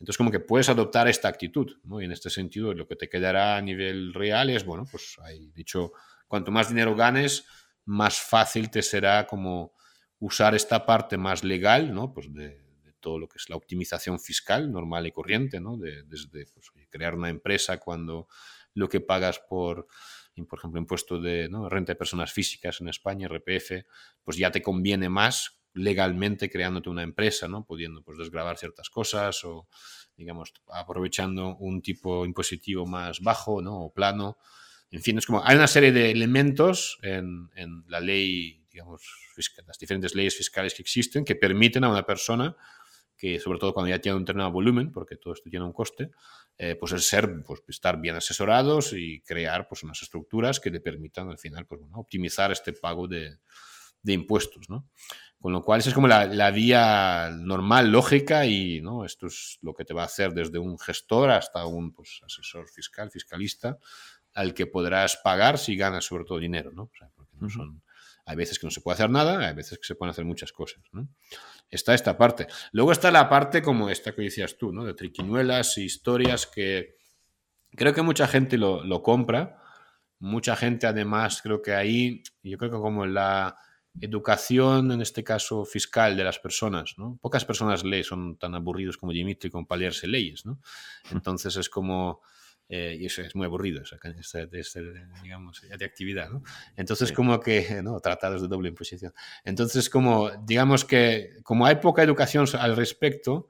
[0.00, 2.00] Entonces, como que puedes adoptar esta actitud, ¿no?
[2.00, 5.50] Y en este sentido, lo que te quedará a nivel real es, bueno, pues hay
[5.50, 5.92] dicho,
[6.28, 7.44] cuanto más dinero ganes,
[7.84, 9.72] más fácil te será como
[10.20, 12.12] usar esta parte más legal, ¿no?
[12.12, 12.66] Pues de,
[13.00, 15.76] todo lo que es la optimización fiscal normal y corriente, ¿no?
[15.76, 18.28] De, desde pues, crear una empresa cuando
[18.74, 19.86] lo que pagas por,
[20.48, 23.84] por ejemplo, impuesto de renta de personas físicas en España, RPF,
[24.22, 27.64] pues ya te conviene más legalmente creándote una empresa, ¿no?
[27.64, 29.68] Pudiendo pues, desgravar ciertas cosas o,
[30.16, 33.84] digamos, aprovechando un tipo impositivo más bajo, ¿no?
[33.84, 34.38] O plano.
[34.90, 39.02] En fin, es como, hay una serie de elementos en, en la ley, digamos,
[39.34, 42.56] fiscal, las diferentes leyes fiscales que existen que permiten a una persona
[43.18, 46.12] que sobre todo cuando ya tiene un determinado volumen, porque todo esto tiene un coste,
[46.56, 50.80] eh, pues el ser, pues estar bien asesorados y crear pues unas estructuras que le
[50.80, 53.38] permitan al final pues, bueno, optimizar este pago de,
[54.02, 54.88] de impuestos, ¿no?
[55.40, 59.04] Con lo cual, esa es como la, vía normal, lógica, y ¿no?
[59.04, 62.68] esto es lo que te va a hacer desde un gestor hasta un pues, asesor
[62.68, 63.78] fiscal, fiscalista,
[64.34, 66.90] al que podrás pagar si ganas sobre todo dinero, ¿no?
[67.14, 67.82] porque no son,
[68.24, 70.52] hay veces que no se puede hacer nada, hay veces que se pueden hacer muchas
[70.52, 71.08] cosas, ¿no?
[71.70, 72.46] Está esta parte.
[72.72, 74.84] Luego está la parte como esta que decías tú, ¿no?
[74.84, 76.96] De triquiñuelas y historias que
[77.70, 79.62] creo que mucha gente lo, lo compra,
[80.18, 83.56] mucha gente además creo que ahí, yo creo que como la
[84.00, 86.94] educación, en este caso fiscal, de las personas.
[86.98, 87.18] ¿no?
[87.20, 90.46] Pocas personas leen, son tan aburridos como Dimitri con paliarse leyes.
[90.46, 90.60] ¿no?
[91.10, 92.20] Entonces es como...
[92.70, 93.96] Eh, y eso es muy aburrido, esa,
[95.22, 96.28] digamos, de actividad.
[96.28, 96.42] ¿no?
[96.76, 97.98] Entonces, como que, ¿no?
[97.98, 99.14] Tratados de doble imposición.
[99.42, 103.48] Entonces, como, digamos que, como hay poca educación al respecto,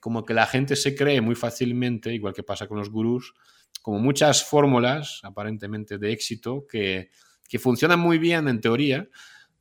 [0.00, 3.34] como que la gente se cree muy fácilmente, igual que pasa con los gurús,
[3.82, 7.10] como muchas fórmulas aparentemente de éxito que,
[7.48, 9.08] que funcionan muy bien en teoría,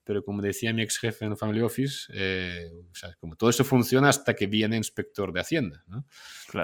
[0.04, 2.72] pero como decía mi ex jefe en Family Office, eh,
[3.20, 5.84] como todo eso funciona hasta que viene inspector de Hacienda.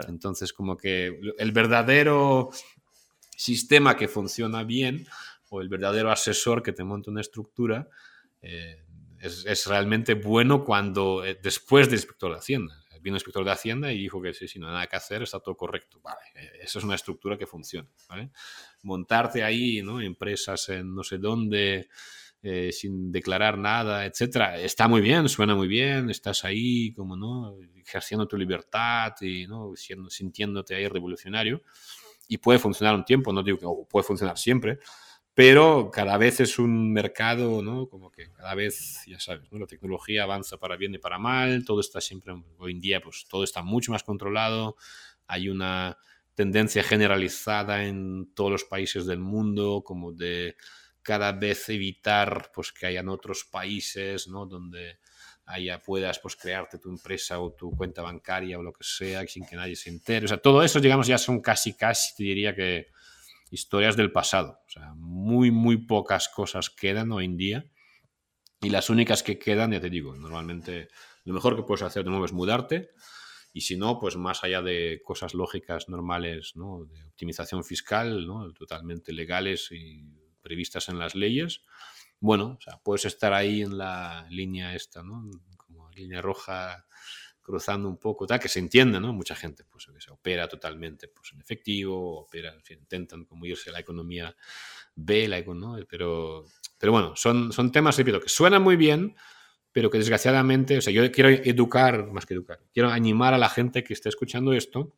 [0.08, 2.50] Entonces, como que el verdadero
[3.36, 5.06] sistema que funciona bien
[5.50, 7.88] o el verdadero asesor que te monta una estructura
[8.41, 8.84] eh,
[9.19, 12.84] es, realmente bueno cuando eh, después del inspector de Hacienda.
[13.00, 15.21] Vino el inspector de Hacienda y dijo que sí, si no hay nada que hacer,
[15.21, 16.02] está todo correcto.
[16.02, 16.19] Vale,
[16.60, 17.88] eso es una estructura que funciona.
[18.82, 20.02] Montarte ahí, ¿no?
[20.02, 21.89] Empresas en no sé dónde,
[22.43, 27.58] eh, sin declarar nada, etcétera, está muy bien, suena muy bien, estás ahí, como no,
[27.76, 31.63] ejerciendo tu libertad y no, siendo, sintiéndote ahí revolucionario.
[32.28, 34.80] Y puede funcionar un tiempo, no digo que puede funcionar siempre,
[35.34, 37.88] pero cada vez es un mercado, ¿no?
[37.89, 39.60] Como que cada vez, ya sabes, ¿no?
[39.60, 43.26] la tecnología avanza para bien y para mal, todo está siempre, hoy en día, pues
[43.30, 44.78] todo está mucho más controlado,
[45.28, 45.97] hay una
[46.34, 50.56] tendencia generalizada en todos los países del mundo, como de
[51.08, 54.46] cada vez evitar pues, que hayan otros países ¿no?
[54.46, 55.00] donde
[55.46, 59.46] haya, puedas pues, crearte tu empresa o tu cuenta bancaria o lo que sea sin
[59.46, 60.26] que nadie se entere.
[60.26, 62.88] O sea, todo eso, digamos, ya son casi, casi, te diría que
[63.52, 64.60] historias del pasado.
[64.67, 67.65] O sea, muy, muy pocas cosas quedan hoy en día.
[68.60, 70.89] Y las únicas que quedan, ya te digo, normalmente
[71.24, 72.89] lo mejor que puedes hacer de nuevo es mudarte.
[73.54, 76.84] Y si no, pues más allá de cosas lógicas normales, ¿no?
[76.84, 78.52] De optimización fiscal, ¿no?
[78.52, 81.64] Totalmente legales y previstas en las leyes,
[82.20, 85.30] bueno, o sea, puedes estar ahí en la línea esta, ¿no?
[85.58, 86.86] Como línea roja
[87.42, 89.14] cruzando un poco, tal, que se entiende, ¿no?
[89.14, 93.46] Mucha gente, pues, que se opera totalmente pues, en efectivo, opera, en fin, intentan como
[93.46, 94.36] irse a la economía
[94.96, 95.78] B, la, ¿no?
[95.88, 96.46] Pero,
[96.78, 99.16] pero bueno, son, son temas, repito, que suenan muy bien,
[99.72, 103.50] pero que desgraciadamente, o sea, yo quiero educar, más que educar, quiero animar a la
[103.50, 104.94] gente que esté escuchando esto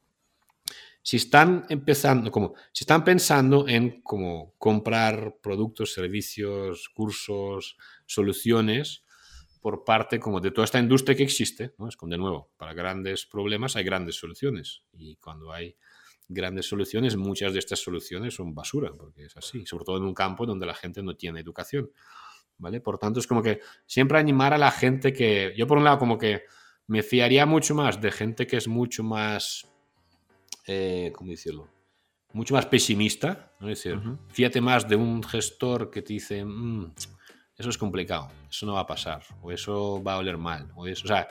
[1.10, 9.04] si están empezando, como, si están pensando en como comprar productos, servicios, cursos, soluciones
[9.60, 11.88] por parte como de toda esta industria que existe, ¿no?
[11.88, 15.76] es como de nuevo, para grandes problemas hay grandes soluciones y cuando hay
[16.28, 20.14] grandes soluciones, muchas de estas soluciones son basura, porque es así, sobre todo en un
[20.14, 21.90] campo donde la gente no tiene educación,
[22.60, 22.82] ¿vale?
[22.82, 25.98] Por tanto, es como que siempre animar a la gente que, yo por un lado
[25.98, 26.44] como que
[26.86, 29.66] me fiaría mucho más de gente que es mucho más
[30.72, 31.68] eh, ¿cómo decirlo?
[32.32, 33.70] Mucho más pesimista, ¿no?
[33.70, 36.94] Es decir, fíjate más de un gestor que te dice, mm,
[37.58, 40.86] eso es complicado, eso no va a pasar, o eso va a oler mal, o
[40.86, 41.28] eso, o sea,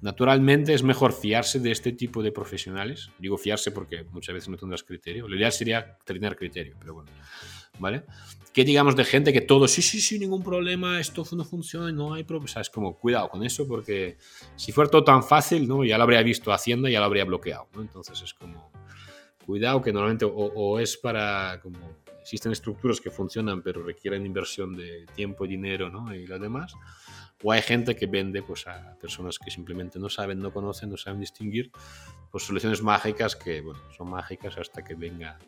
[0.00, 3.10] naturalmente es mejor fiarse de este tipo de profesionales.
[3.18, 5.28] Digo fiarse porque muchas veces no tendrás criterio.
[5.28, 7.10] Lo ideal sería tener criterio, pero bueno,
[7.80, 8.04] ¿vale?
[8.52, 12.14] Que digamos de gente que todo, sí, sí, sí, ningún problema, esto no funciona, no
[12.14, 12.44] hay problema.
[12.44, 14.18] O sea, es como, cuidado con eso porque
[14.56, 15.84] si fuera todo tan fácil, ¿no?
[15.84, 17.80] Ya lo habría visto Hacienda, ya lo habría bloqueado, ¿no?
[17.80, 18.70] Entonces es como,
[19.50, 25.06] cuidado que normalmente o, es para como existen estructuras que funcionan pero requieren inversión de
[25.16, 26.14] tiempo, dinero ¿no?
[26.14, 26.74] y lo demás.
[27.42, 30.96] O hay gente que vende pues, a personas que simplemente no saben, no conocen, no
[30.96, 31.72] saben distinguir
[32.30, 35.38] pues, soluciones mágicas que bueno, son mágicas hasta que venga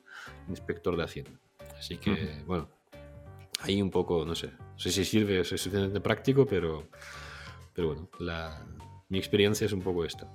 [0.49, 1.39] inspector de Hacienda.
[1.83, 2.69] Así que, bueno,
[3.59, 6.89] ahí un poco, no sé, no sé si sirve, es suficientemente práctico, pero,
[7.75, 8.65] pero bueno, la,
[9.09, 10.33] mi experiencia es un poco esta.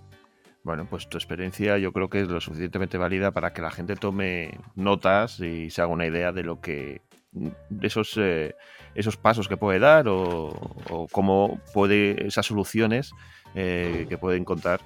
[0.63, 3.95] Bueno, pues tu experiencia yo creo que es lo suficientemente válida para que la gente
[3.95, 8.53] tome notas y se haga una idea de lo que de esos, eh,
[8.93, 13.13] esos pasos que puede dar o, cómo puede esas soluciones
[13.55, 14.81] eh, que puede encontrar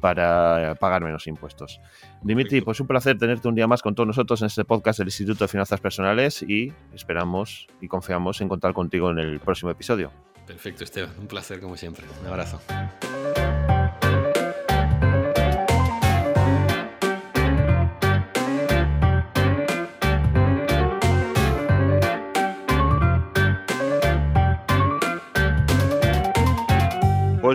[0.00, 1.80] para pagar menos impuestos.
[2.22, 5.08] Dimitri, pues un placer tenerte un día más con todos nosotros en este podcast del
[5.08, 10.10] Instituto de Finanzas Personales y esperamos y confiamos en contar contigo en el próximo episodio.
[10.46, 11.12] Perfecto, Esteban.
[11.18, 12.04] Un placer como siempre.
[12.20, 12.60] Un abrazo.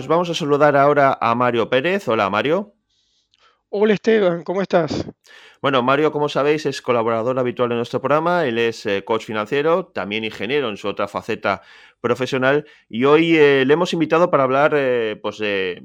[0.00, 2.08] Pues vamos a saludar ahora a Mario Pérez.
[2.08, 2.72] Hola, Mario.
[3.68, 5.06] Hola, Esteban, ¿cómo estás?
[5.60, 8.46] Bueno, Mario, como sabéis, es colaborador habitual en nuestro programa.
[8.46, 11.60] Él es eh, coach financiero, también ingeniero en su otra faceta
[12.00, 12.64] profesional.
[12.88, 15.82] Y hoy eh, le hemos invitado para hablar, eh, pues, de,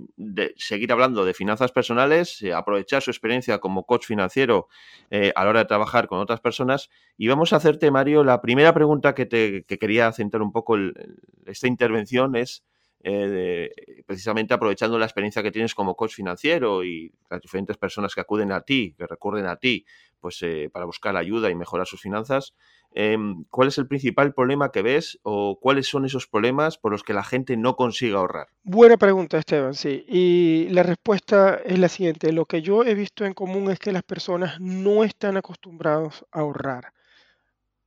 [0.56, 4.70] seguir hablando de finanzas personales, aprovechar su experiencia como coach financiero
[5.12, 6.90] a la hora de trabajar con otras personas.
[7.18, 10.78] Y vamos a hacerte, Mario, la primera pregunta que, te, quería centrar un poco
[11.46, 12.64] esta intervención es
[13.08, 13.70] eh,
[14.08, 18.52] precisamente aprovechando la experiencia que tienes como coach financiero y las diferentes personas que acuden
[18.52, 19.86] a ti, que recurren a ti,
[20.20, 22.56] pues eh, para buscar ayuda y mejorar sus finanzas,
[22.96, 27.04] em, ¿cuál es el principal problema que ves o cuáles son esos problemas por los
[27.04, 28.48] que la gente no consigue ahorrar?
[28.64, 30.04] Buena pregunta, Esteban, sí.
[30.08, 32.32] Y la respuesta es la siguiente.
[32.32, 36.40] Lo que yo he visto en común es que las personas no están acostumbrados a
[36.40, 36.96] ahorrar.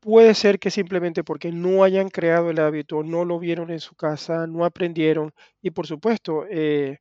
[0.03, 3.97] Puede ser que simplemente porque no hayan creado el hábito, no lo vieron en su
[3.97, 6.99] casa, no aprendieron y por supuesto, eh,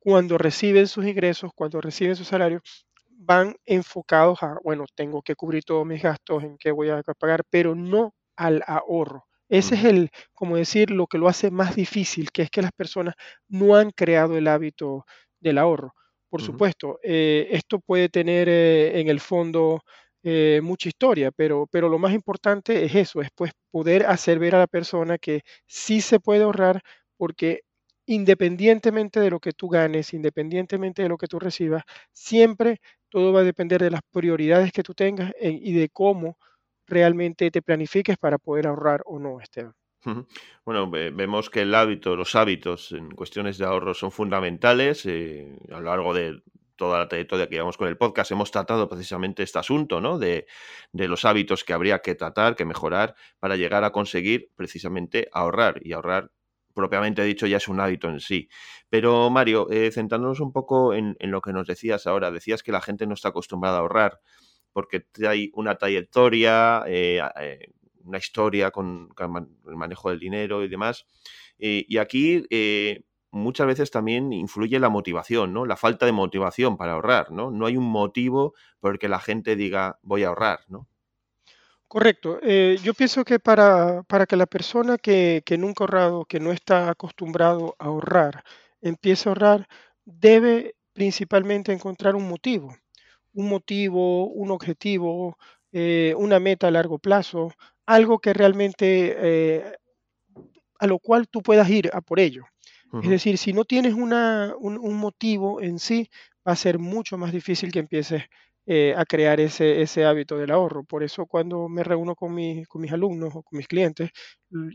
[0.00, 2.62] cuando reciben sus ingresos, cuando reciben su salario,
[3.10, 7.42] van enfocados a, bueno, tengo que cubrir todos mis gastos, en qué voy a pagar,
[7.50, 9.26] pero no al ahorro.
[9.48, 12.72] Ese es el, como decir, lo que lo hace más difícil, que es que las
[12.72, 13.14] personas
[13.48, 15.06] no han creado el hábito
[15.40, 15.94] del ahorro.
[16.30, 19.82] Por supuesto, eh, esto puede tener eh, en el fondo
[20.26, 24.54] eh, mucha historia, pero, pero lo más importante es eso, es pues poder hacer ver
[24.54, 26.80] a la persona que sí se puede ahorrar
[27.18, 27.60] porque
[28.06, 33.40] independientemente de lo que tú ganes, independientemente de lo que tú recibas, siempre todo va
[33.40, 36.38] a depender de las prioridades que tú tengas eh, y de cómo
[36.86, 39.74] realmente te planifiques para poder ahorrar o no, Esteban.
[40.64, 45.80] Bueno, vemos que el hábito, los hábitos en cuestiones de ahorro son fundamentales eh, a
[45.80, 46.42] lo largo de,
[46.76, 50.18] toda la trayectoria que llevamos con el podcast hemos tratado precisamente este asunto, ¿no?
[50.18, 50.46] De,
[50.92, 55.92] los hábitos que habría que tratar, que mejorar para llegar a conseguir precisamente ahorrar y
[55.92, 56.30] ahorrar
[56.74, 58.48] propiamente dicho ya es un hábito en sí.
[58.88, 62.80] Pero Mario, eh, centrándonos un poco en, lo que nos decías ahora, decías que la
[62.80, 64.20] gente no está acostumbrada a ahorrar
[64.72, 67.68] porque hay una trayectoria, eh, eh,
[68.02, 69.08] una historia con,
[69.68, 71.06] el manejo del dinero y demás.
[71.58, 72.44] y aquí
[73.34, 75.66] muchas veces también influye la motivación, ¿no?
[75.66, 77.50] La falta de motivación para ahorrar, ¿no?
[77.50, 80.88] No hay un motivo por el que la gente diga voy a ahorrar, ¿no?
[81.88, 82.38] Correcto.
[82.42, 86.40] Eh, yo pienso que para, para que la persona que, que, nunca ha ahorrado, que
[86.40, 88.42] no está acostumbrado a ahorrar,
[88.80, 89.68] empiece a ahorrar,
[90.04, 92.74] debe principalmente encontrar un motivo.
[93.32, 95.36] Un motivo, un objetivo,
[95.72, 97.52] eh, una meta a largo plazo,
[97.86, 99.76] algo que realmente eh,
[100.78, 102.44] a lo cual tú puedas ir a por ello.
[103.02, 106.08] Es decir, si no tienes una, un, motivo en sí,
[106.46, 108.22] va a ser mucho más difícil que empieces
[108.66, 110.84] eh, a crear ese, ese, hábito del ahorro.
[110.84, 112.36] Por eso cuando me reúno con,
[112.68, 114.10] con mis alumnos o con mis clientes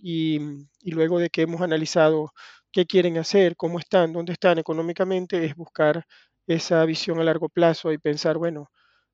[0.02, 0.40] y,
[0.82, 2.32] y, luego de que hemos analizado
[2.72, 6.06] qué quieren hacer, cómo están, dónde están económicamente, es buscar
[6.48, 8.70] esa visión a largo plazo y pensar, bueno,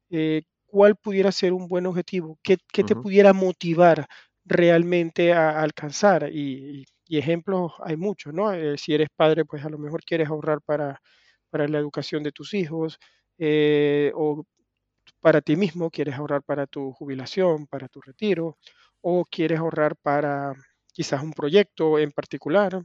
[0.10, 2.39] eh, ¿cuál pudiera ser un buen objetivo?
[2.43, 4.08] ¿Qué, qué te pudiera motivar
[4.45, 6.30] realmente a, alcanzar?
[6.32, 8.51] y y ejemplos hay muchos, ¿no?
[8.53, 11.01] Eh, si eres padre, pues a lo mejor quieres ahorrar para,
[11.49, 12.99] para la educación de tus hijos
[13.38, 14.43] eh, o
[15.20, 18.58] para ti mismo, quieres ahorrar para tu jubilación, para tu retiro,
[19.01, 20.53] o quieres ahorrar para
[20.93, 22.82] quizás un proyecto en particular,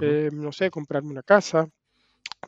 [0.00, 1.68] eh, no sé, comprarme una casa.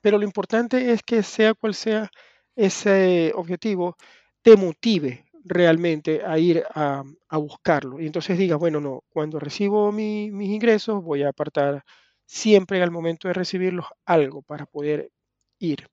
[0.03, 2.11] Pero lo importante es que sea cual sea
[2.57, 3.97] ese objetivo,
[4.43, 8.01] te motive realmente a ir a, buscarlo.
[8.01, 11.85] Y entonces digas, bueno, no, cuando recibo mis ingresos voy a apartar
[12.27, 15.11] siempre al momento de recibirlos algo para poder
[15.59, 15.89] ir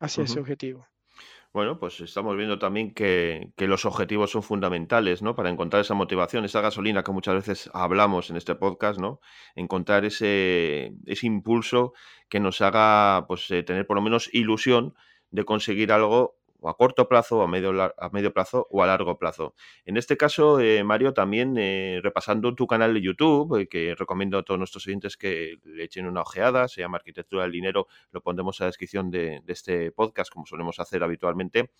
[0.00, 0.86] hacia ese objetivo.
[1.56, 5.34] Bueno, pues estamos viendo también que, los objetivos son fundamentales, ¿no?
[5.34, 9.20] Para encontrar esa motivación, esa gasolina que muchas veces hablamos en este podcast, ¿no?
[9.54, 11.94] Encontrar ese, ese impulso
[12.28, 14.94] que nos haga, pues, eh, tener por lo menos ilusión
[15.30, 19.54] de conseguir algo a corto plazo, a medio, a medio plazo o a largo plazo.
[19.84, 24.38] En este caso, eh, Mario, también eh, repasando tu canal de YouTube, eh, que recomiendo
[24.38, 28.22] a todos nuestros oyentes que le echen una ojeada, se llama Arquitectura del Dinero, lo
[28.22, 31.70] pondremos a la descripción de, este podcast, como solemos hacer habitualmente.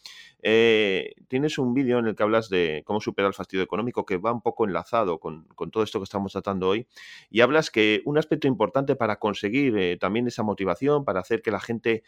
[0.41, 4.33] tienes un vídeo en el que hablas de cómo superar el fastidio económico, que va
[4.33, 6.87] un poco enlazado con, con todo esto que estamos tratando hoy,
[7.31, 11.61] y hablas que un aspecto importante para conseguir también esa motivación, para hacer que la
[11.61, 12.03] gente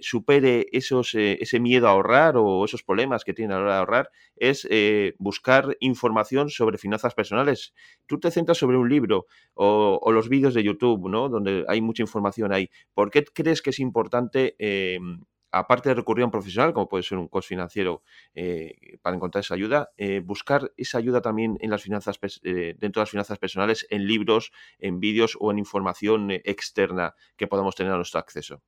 [0.00, 3.78] supere esos, ese miedo a ahorrar o esos problemas que tienen a la hora de
[3.78, 7.74] ahorrar es eh, buscar información sobre finanzas personales.
[8.06, 11.28] Tú te centras sobre un libro o, los vídeos de YouTube, ¿no?
[11.28, 12.70] Donde hay mucha información ahí.
[12.94, 15.20] ¿Por qué crees que es importante, em,
[15.52, 18.02] aparte de recurrir a un profesional, como puede ser un coach financiero,
[18.34, 23.02] eh, para encontrar esa ayuda, eh, buscar esa ayuda también en las finanzas, dentro de
[23.02, 27.96] las finanzas personales, en libros, en vídeos o en información externa que podamos tener a
[27.96, 28.62] nuestro acceso?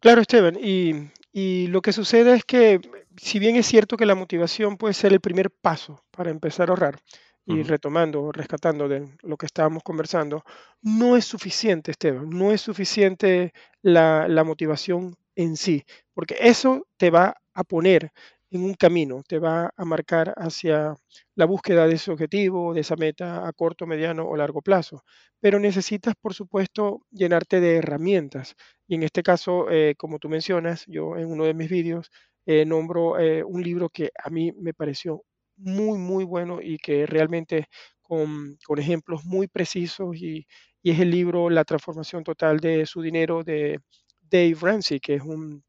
[0.00, 2.80] Claro, Esteban, y, lo que sucede es que
[3.18, 6.72] si bien es cierto que la motivación puede ser el primer paso para empezar a
[6.72, 6.98] ahorrar,
[7.46, 10.44] y retomando, rescatando de lo que estábamos conversando,
[10.82, 15.84] no es suficiente, Esteban, no es suficiente la, la motivación en sí,
[16.14, 18.12] porque eso te va a poner
[18.50, 20.96] en un camino, te va a marcar hacia
[21.36, 25.04] la búsqueda de ese objetivo, de esa meta a corto, mediano o largo plazo.
[25.40, 28.56] Pero necesitas, por supuesto, llenarte de herramientas.
[28.88, 32.10] Y en este caso, eh, como tú mencionas, yo en uno de mis vídeos
[32.46, 35.22] eh, nombro eh, un libro que a mí me pareció
[35.56, 37.66] muy, muy bueno y que realmente
[38.02, 40.46] con, ejemplos muy precisos y,
[40.82, 43.80] y es el libro La transformación total de su dinero de
[44.22, 45.62] Dave Ramsey, que es un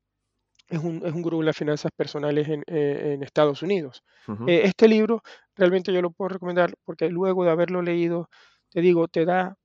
[0.72, 4.04] es un, es un gurú en las finanzas personales en, eh, Estados Unidos.
[4.48, 5.22] Eh, este libro
[5.56, 8.30] realmente yo lo puedo recomendar porque luego de haberlo leído,
[8.70, 9.58] te digo, te da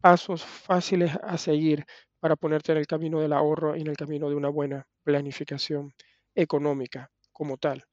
[0.00, 1.84] pasos fáciles a seguir
[2.18, 5.92] para ponerte en el camino del ahorro y en el camino de una buena planificación
[6.34, 7.84] económica como tal.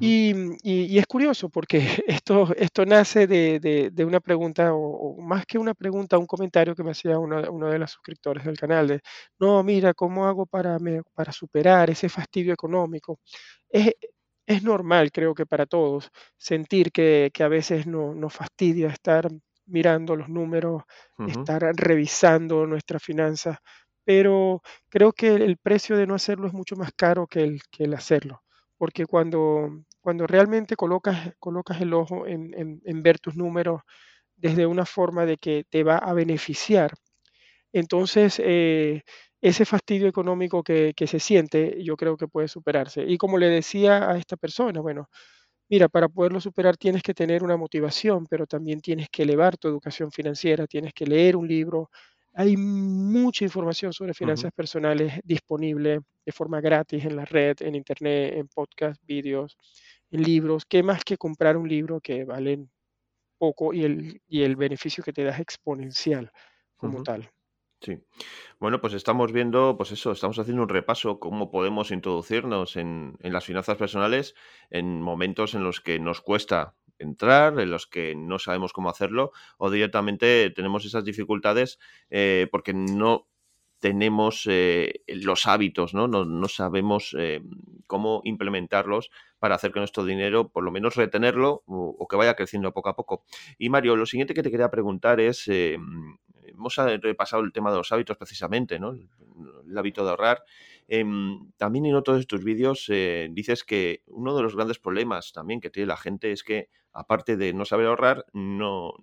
[0.00, 6.18] Y, es curioso porque esto, esto nace de, una pregunta, o, más que una pregunta,
[6.18, 9.00] un comentario que me hacía uno, uno de los suscriptores del canal, de,
[9.38, 10.78] no, mira, ¿cómo hago para,
[11.14, 13.20] para superar ese fastidio económico?
[13.68, 13.92] Es,
[14.46, 19.28] es normal, creo que para todos, sentir que, a veces no, nos fastidia estar
[19.66, 20.82] mirando los números,
[21.28, 23.58] estar revisando nuestras finanzas,
[24.04, 27.84] pero creo que el precio de no hacerlo es mucho más caro que el, que
[27.84, 28.45] el hacerlo
[28.78, 33.82] porque cuando, cuando realmente colocas, colocas el ojo en, ver tus números
[34.36, 36.92] desde una forma de que te va a beneficiar,
[37.72, 39.02] entonces eh,
[39.40, 43.04] ese fastidio económico que, se siente, yo creo que puede superarse.
[43.06, 45.08] Y como le decía a esta persona, bueno,
[45.68, 49.68] mira, para poderlo superar tienes que tener una motivación, pero también tienes que elevar tu
[49.68, 51.90] educación financiera, tienes que leer un libro,
[52.38, 58.34] hay mucha información sobre finanzas personales disponible de forma gratis en la red, en internet,
[58.34, 59.56] en podcast, vídeos,
[60.10, 60.66] en libros.
[60.66, 62.70] ¿Qué más que comprar un libro que valen
[63.38, 66.30] poco y el, y el beneficio que te da es exponencial
[66.76, 67.30] como tal?
[67.80, 67.98] Sí.
[68.60, 73.32] Bueno, pues estamos viendo, pues eso, estamos haciendo un repaso cómo podemos introducirnos en, en
[73.32, 74.34] las finanzas personales
[74.68, 79.32] en momentos en los que nos cuesta entrar, en los que no sabemos cómo hacerlo,
[79.58, 81.78] o directamente tenemos esas dificultades
[82.10, 83.26] eh, porque no
[83.78, 86.08] tenemos eh, los hábitos, ¿no?
[86.08, 87.42] No, sabemos eh,
[87.86, 92.72] cómo implementarlos para hacer que nuestro dinero, por lo menos retenerlo o, que vaya creciendo
[92.72, 93.24] poco a poco.
[93.58, 97.92] Y Mario, lo siguiente que te quería preguntar es, hemos repasado el tema de los
[97.92, 98.92] hábitos precisamente, ¿no?
[98.92, 99.08] El,
[99.76, 100.42] hábito de ahorrar.
[100.88, 102.90] Em, también en otros de tus vídeos
[103.30, 107.36] dices que uno de los grandes problemas también que tiene la gente es que aparte
[107.36, 108.94] de no saber ahorrar, no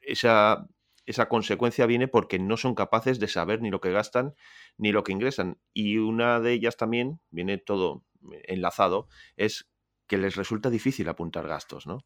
[0.00, 0.66] esa,
[1.04, 4.34] esa consecuencia viene porque no son capaces de saber ni lo que gastan
[4.76, 5.58] ni lo que ingresan.
[5.72, 8.04] Y una de ellas también, viene todo
[8.44, 9.68] enlazado, es
[10.06, 12.04] que les resulta difícil apuntar gastos, ¿no?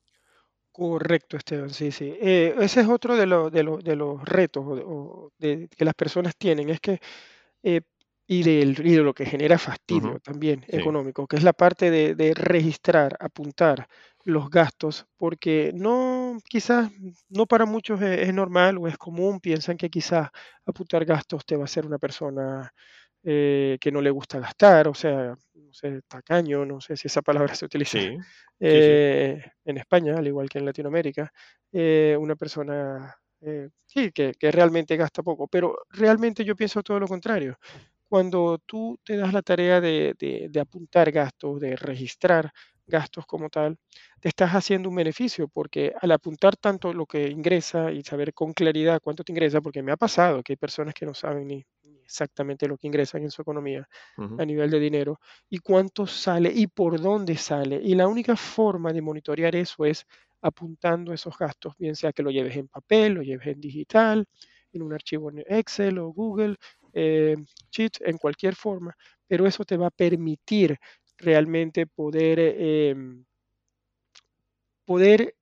[0.73, 2.15] Correcto, Esteban, sí, sí.
[2.21, 6.81] Eh, ese es otro de, de, de los retos de, que las personas tienen, es
[6.81, 7.01] que
[7.63, 7.83] eh,
[8.33, 13.89] y, de lo que genera fastidio también económico, que es la parte de, registrar, apuntar
[14.23, 16.93] los gastos, porque no, quizás,
[17.29, 20.29] no para muchos es, normal o es común, piensan que quizás
[20.65, 22.73] apuntar gastos te va a ser una persona
[23.25, 27.23] eh, que no le gusta gastar, o sea, no sé, tacaño, no sé si esa
[27.23, 27.99] palabra se utiliza
[28.61, 31.33] eh, en España, al igual que en Latinoamérica,
[31.73, 33.13] eh, una persona
[33.87, 37.59] sí, que, que, realmente gasta poco, pero realmente yo pienso todo lo contrario
[38.11, 42.51] cuando tú te das la tarea de, de apuntar gastos, de registrar
[42.89, 43.79] gastos como tal,
[44.19, 48.53] te estás haciendo un beneficio porque al apuntar tanto lo que ingresa y saber con
[48.53, 51.65] claridad cuánto te ingresa, porque me ha pasado que hay personas que no saben ni,
[52.03, 56.67] exactamente lo que ingresan en su economía a nivel de dinero y cuánto sale y
[56.67, 57.81] por dónde sale.
[57.81, 60.05] Y la única forma de monitorear eso es
[60.43, 64.27] apuntando esos gastos, bien sea que lo lleves en papel, lo lleves en digital,
[64.73, 66.57] en un archivo en Excel o Google,
[66.93, 67.37] eh,
[68.01, 70.77] en cualquier forma, pero eso te va a permitir
[71.19, 73.25] realmente poder, em,
[74.85, 75.35] poder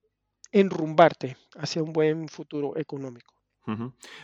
[0.53, 3.39] enrumbarte hacia un buen futuro económico.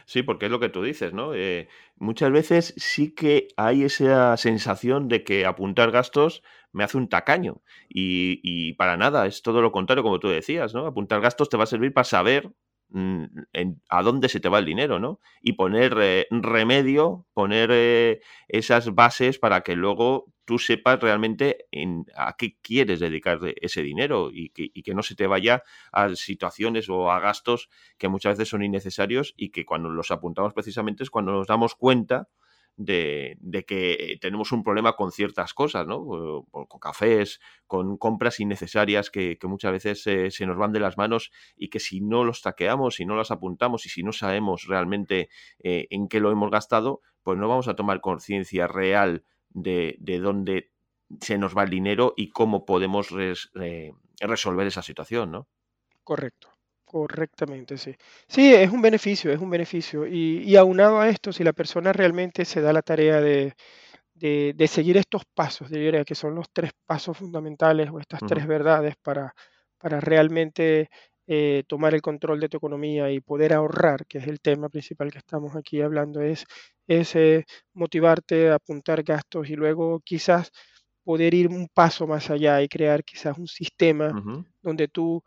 [0.06, 1.34] Sí, porque es lo que tú dices, ¿no?
[1.34, 7.08] Eh, muchas veces sí que hay esa sensación de que apuntar gastos me hace un
[7.08, 10.86] tacaño y, y para nada, es todo lo contrario, como tú decías, ¿no?
[10.86, 12.50] Apuntar gastos te va a servir para saber
[12.97, 13.24] Mm,
[13.88, 15.18] a dónde se te va el dinero, ¿no?
[15.42, 22.07] Y poner eh, remedio, poner eh, esas bases para que luego tú sepas realmente en,
[22.14, 26.14] a qué quieres dedicar ese dinero y que, y que, no se te vaya a
[26.14, 27.68] situaciones o a gastos
[27.99, 31.74] que muchas veces son innecesarios y que cuando los apuntamos precisamente es cuando nos damos
[31.74, 32.28] cuenta
[32.76, 36.04] de, que tenemos un problema con ciertas cosas, ¿no?
[36.04, 41.68] Con cafés, con compras innecesarias que, muchas veces se nos van de las manos y
[41.68, 45.28] que si no los taqueamos, si no las apuntamos y si no sabemos realmente
[45.62, 50.70] eh, en qué lo hemos gastado, pues no vamos a tomar conciencia real de, dónde
[51.20, 53.08] se nos va el dinero y cómo podemos
[53.54, 55.48] eh, resolver esa situación, ¿no?
[56.02, 56.53] Correcto.
[56.95, 57.92] Correctamente, sí.
[58.28, 60.07] Sí, es un beneficio, es un beneficio.
[60.07, 63.57] Y, aunado a esto, si la persona realmente se da la tarea de,
[64.68, 69.34] seguir estos pasos, diría que son los tres pasos fundamentales o estas tres verdades para,
[69.76, 70.88] para realmente
[71.26, 75.11] eh, tomar el control de tu economía y poder ahorrar, que es el tema principal
[75.11, 76.45] que estamos aquí hablando, es,
[76.86, 80.53] es eh, motivarte a apuntar gastos y luego quizás
[81.03, 84.12] poder ir un paso más allá y crear quizás un sistema
[84.62, 85.24] donde tú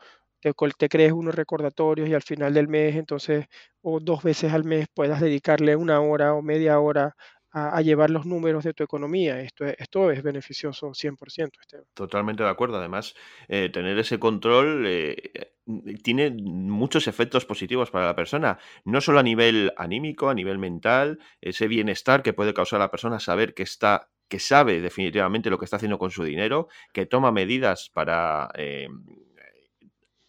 [0.78, 3.46] te, crees unos recordatorios y al final del mes, entonces,
[3.82, 7.16] o dos veces al mes puedas dedicarle una hora o media hora
[7.52, 9.42] a, llevar los números de tu economía.
[9.42, 11.86] Esto es, esto es beneficioso 100%, Esteban.
[11.94, 12.78] Totalmente de acuerdo.
[12.78, 13.16] Además,
[13.48, 15.56] eh, tener ese control eh,
[16.04, 21.20] tiene muchos efectos positivos para la persona, no solo a nivel anímico, a nivel mental,
[21.42, 25.58] ese bienestar que puede causar a la persona saber que está que sabe definitivamente lo
[25.58, 28.90] que está haciendo con su dinero, que toma medidas para eh,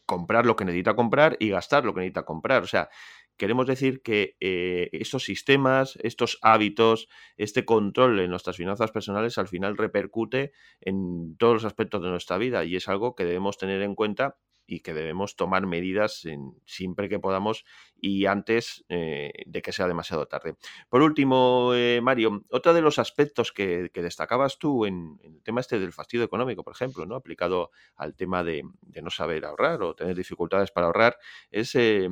[0.09, 2.63] comprar lo que necesita comprar y gastar lo que necesita comprar.
[2.63, 2.89] O sea,
[3.37, 9.49] queremos decir que eh, estos sistemas, estos hábitos, este control en nuestras finanzas personales al
[9.49, 13.83] final repercute en todos los aspectos de nuestra vida y es algo que debemos tener
[13.83, 14.39] en cuenta
[14.71, 16.25] y que debemos tomar medidas
[16.67, 17.65] siempre que podamos
[17.97, 20.57] y antes eh, de que sea demasiado tarde.
[20.91, 25.81] Por último, eh, Mario, otro de los aspectos que, destacabas tú en, el tema este
[25.81, 27.17] del fastidio económico, por ejemplo, ¿no?
[27.17, 28.63] aplicado al tema de,
[29.03, 31.17] no saber ahorrar o tener dificultades para ahorrar,
[31.51, 32.11] es eh,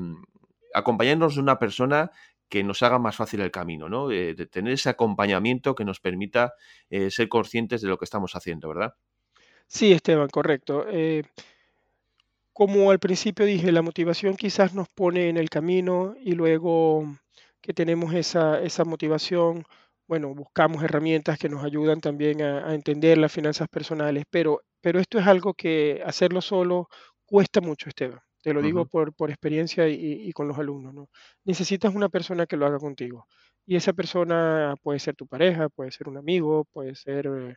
[0.73, 2.11] acompañarnos de una persona
[2.49, 4.09] que nos haga más fácil el camino, ¿no?
[4.09, 6.55] de tener ese acompañamiento que nos permita
[7.11, 8.95] ser conscientes de lo que estamos haciendo, ¿verdad?
[9.67, 10.87] Sí, Esteban, correcto
[12.57, 17.05] como al principio dije, la motivación quizás nos pone en el camino y luego
[17.61, 19.67] que tenemos esa, esa motivación,
[20.09, 25.19] bueno, buscamos herramientas que nos ayudan también a, entender las finanzas personales, pero, pero esto
[25.19, 26.89] es algo que hacerlo solo
[27.27, 28.21] cuesta mucho, Esteban.
[28.43, 31.11] Te lo digo por, por experiencia y, con los alumnos, ¿no?
[31.45, 33.27] Necesitas una persona que lo haga contigo.
[33.67, 37.57] Y esa persona puede ser tu pareja, puede ser un amigo, puede ser eh,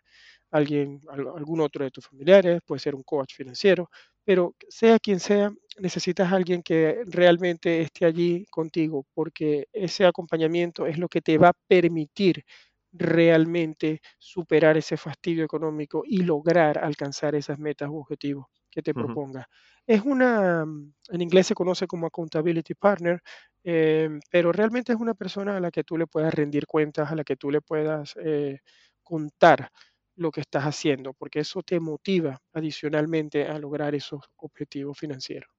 [0.51, 3.89] alguien, algún otro de tus familiares, puede ser un coach financiero,
[4.29, 10.99] pero sea quien sea, necesitas alguien que realmente esté allí contigo, porque ese acompañamiento es
[10.99, 12.45] lo que te va a permitir
[12.91, 19.47] realmente superar ese fastidio económico y lograr alcanzar esas metas u objetivos que te proponga.
[19.87, 23.19] Es una, en inglés se conoce como accountability partner,
[23.63, 27.15] em, pero realmente es una persona a la que tú le puedas rendir cuentas, a
[27.15, 28.59] la que tú le puedas eh,
[29.01, 29.71] contar
[30.19, 35.49] lo que estás haciendo, porque eso te motiva adicionalmente a lograr esos objetivos financieros.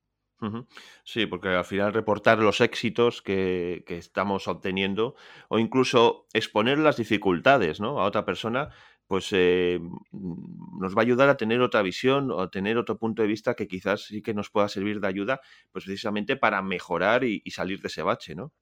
[1.05, 5.15] Sí, porque al final reportar los éxitos que, estamos obteniendo
[5.49, 8.01] o incluso exponer las dificultades ¿no?
[8.01, 8.71] a otra persona,
[9.07, 9.79] pues eh,
[10.13, 13.29] mm, nos va a ayudar a tener otra visión o a tener otro punto de
[13.29, 15.41] vista que quizás sí que nos pueda servir de ayuda,
[15.73, 18.53] pues precisamente para mejorar y, y salir de ese bache, ¿no?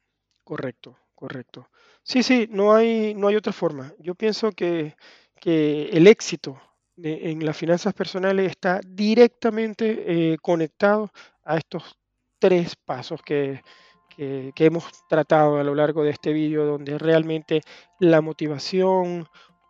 [0.43, 1.69] Correcto, correcto.
[2.03, 3.93] Sí, sí, no hay, no hay otra forma.
[3.99, 4.97] Yo pienso que
[5.41, 6.61] que el éxito
[7.01, 11.11] en las finanzas personales está directamente eh, conectado
[11.45, 11.97] a estos
[12.41, 13.63] tres pasos que,
[14.17, 17.61] que, hemos tratado a lo largo de este vídeo, donde realmente
[18.01, 19.29] la motivación,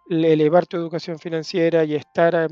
[0.08, 2.48] elevar tu educación financiera y estar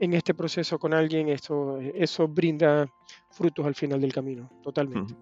[0.00, 2.86] en este proceso con alguien, eso, eso brinda
[3.30, 5.14] frutos al final del camino, totalmente.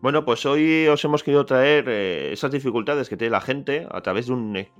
[0.00, 4.00] Bueno, pues hoy os hemos querido traer eh, esas dificultades que tiene la gente a
[4.00, 4.70] través de un, e,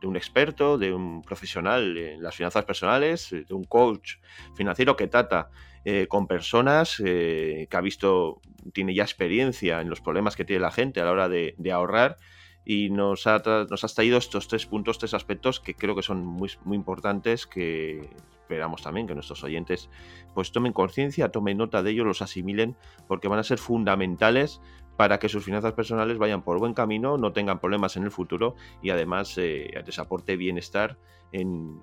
[0.00, 4.16] de un, experto, de un profesional en las finanzas personales, de un coach
[4.54, 5.50] financiero que trata
[5.86, 8.42] eh, con personas eh, que ha visto,
[8.74, 12.16] tiene ya experiencia en los problemas que tiene la gente a la hora de, ahorrar
[12.64, 16.24] y nos, ha nos has traído estos tres puntos, tres aspectos que creo que son
[16.24, 18.10] muy, muy importantes, que
[18.42, 19.88] esperamos también que nuestros oyentes
[20.34, 24.60] pues tomen conciencia, tomen nota de ellos, los asimilen, porque van a ser fundamentales
[24.96, 28.56] para que sus finanzas personales vayan por buen camino, no tengan problemas en el futuro
[28.82, 30.98] y además eh, les aporte bienestar
[31.32, 31.80] en,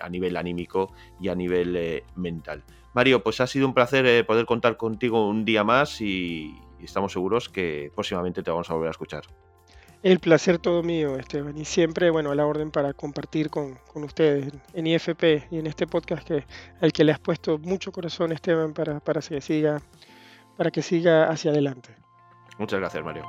[0.00, 2.62] a nivel anímico y a nivel eh, mental.
[2.92, 7.12] Mario, pues ha sido un placer eh, poder contar contigo un día más y, estamos
[7.12, 9.24] seguros que próximamente te vamos a volver a escuchar.
[10.02, 14.50] El placer todo mío, Esteban, y siempre, bueno, a la orden para compartir con, ustedes
[14.72, 16.44] en IFP y en este podcast que,
[16.80, 19.82] al que le has puesto mucho corazón, Esteban, para, para, que siga,
[20.56, 21.94] para que siga hacia adelante.
[22.58, 23.24] Muchas gracias, Mario.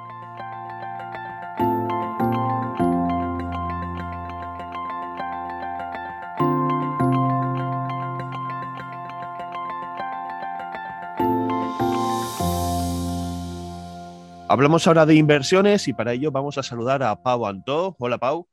[14.52, 17.96] Hablamos ahora de inversiones y para ello vamos a saludar a Pau Antó.
[18.00, 18.50] Hola, Pau.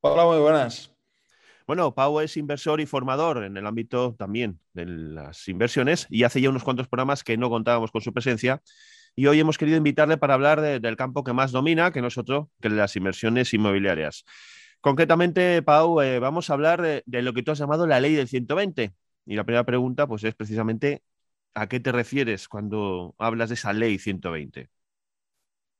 [0.00, 0.90] Hola, muy buenas.
[1.66, 6.40] Bueno, Pau es inversor y formador en el ámbito también de las inversiones y hace
[6.40, 8.62] ya unos cuantos programas que no contábamos con su presencia
[9.14, 12.16] y hoy hemos querido invitarle para hablar del campo que más domina, que no es
[12.16, 14.24] otro que las inversiones inmobiliarias.
[14.80, 18.14] Concretamente, Pau, eh, vamos a hablar de, de, lo que tú has llamado la ley
[18.14, 18.94] del 120.
[19.26, 21.02] Y la primera pregunta pues, es precisamente
[21.52, 24.70] a qué te refieres cuando hablas de esa ley 120.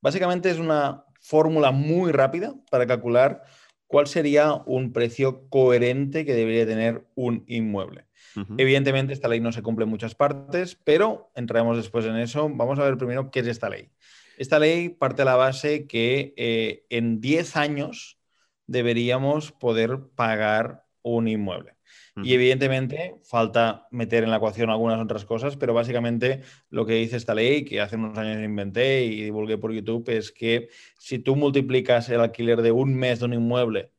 [0.02, 3.44] Básicamente es una fórmula muy rápida para calcular
[3.86, 8.06] cuál sería un precio coherente que debería tener un inmueble.
[8.56, 12.48] Evidentemente, esta ley no se cumple en muchas partes, pero entraremos después en eso.
[12.50, 13.90] Vamos a ver primero qué es esta ley.
[14.38, 18.18] Esta ley parte de la base que eh, en 10 años
[18.66, 21.74] deberíamos poder pagar un inmueble.
[22.16, 27.16] Y evidentemente falta meter en la ecuación algunas otras cosas, pero básicamente lo que dice
[27.16, 31.36] esta ley, que hace unos años inventé y divulgué por YouTube, es que si tú
[31.36, 33.92] multiplicas el alquiler de un mes de un inmueble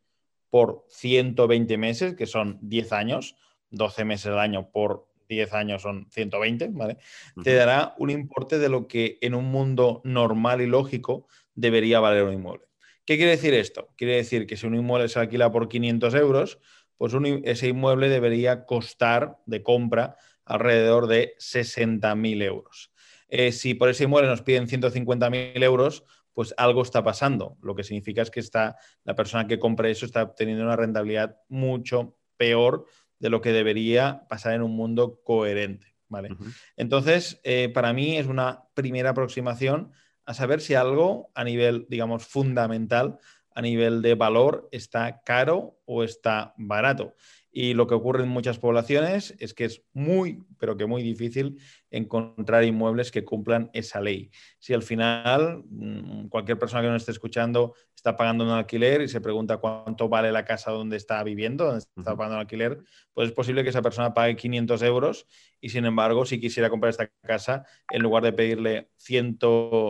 [0.52, 3.36] por 120 meses, que son 10 años,
[3.72, 6.98] 12 meses al año por 10 años son 120, ¿vale?
[7.44, 12.24] Te dará un importe de lo que en un mundo normal y lógico debería valer
[12.24, 12.66] un inmueble.
[13.06, 13.90] ¿Qué quiere decir esto?
[13.98, 16.60] Quiere decir que si un inmueble se alquila por 500 euros,
[16.98, 17.14] pues
[17.44, 20.16] ese inmueble debería costar de compra
[20.46, 22.92] alrededor de 60.000 euros.
[23.28, 27.58] Eh, si por ese inmueble nos piden 150.000 euros, pues algo está pasando.
[27.62, 31.38] Lo que significa es que está, la persona que compra eso está obteniendo una rentabilidad
[31.48, 32.86] mucho peor
[33.20, 35.96] de lo que debería pasar en un mundo coherente.
[36.10, 36.30] ¿vale?
[36.76, 39.92] Entonces, eh, para mí es una primera aproximación
[40.26, 43.20] a saber si algo a nivel, digamos, fundamental
[43.56, 47.14] a nivel de valor está caro o está barato.
[47.56, 51.60] Y lo que ocurre en muchas poblaciones es que es muy, pero que muy difícil
[51.92, 54.32] encontrar inmuebles que cumplan esa ley.
[54.58, 59.08] Si al final mm, cualquier persona que nos esté escuchando está pagando un alquiler y
[59.08, 62.80] se pregunta cuánto vale la casa donde está viviendo, donde está pagando el alquiler,
[63.14, 65.28] pues es posible que esa persona pague 500 euros
[65.62, 69.38] y sin embargo, si quisiera comprar esta casa, en lugar de pedirle 100,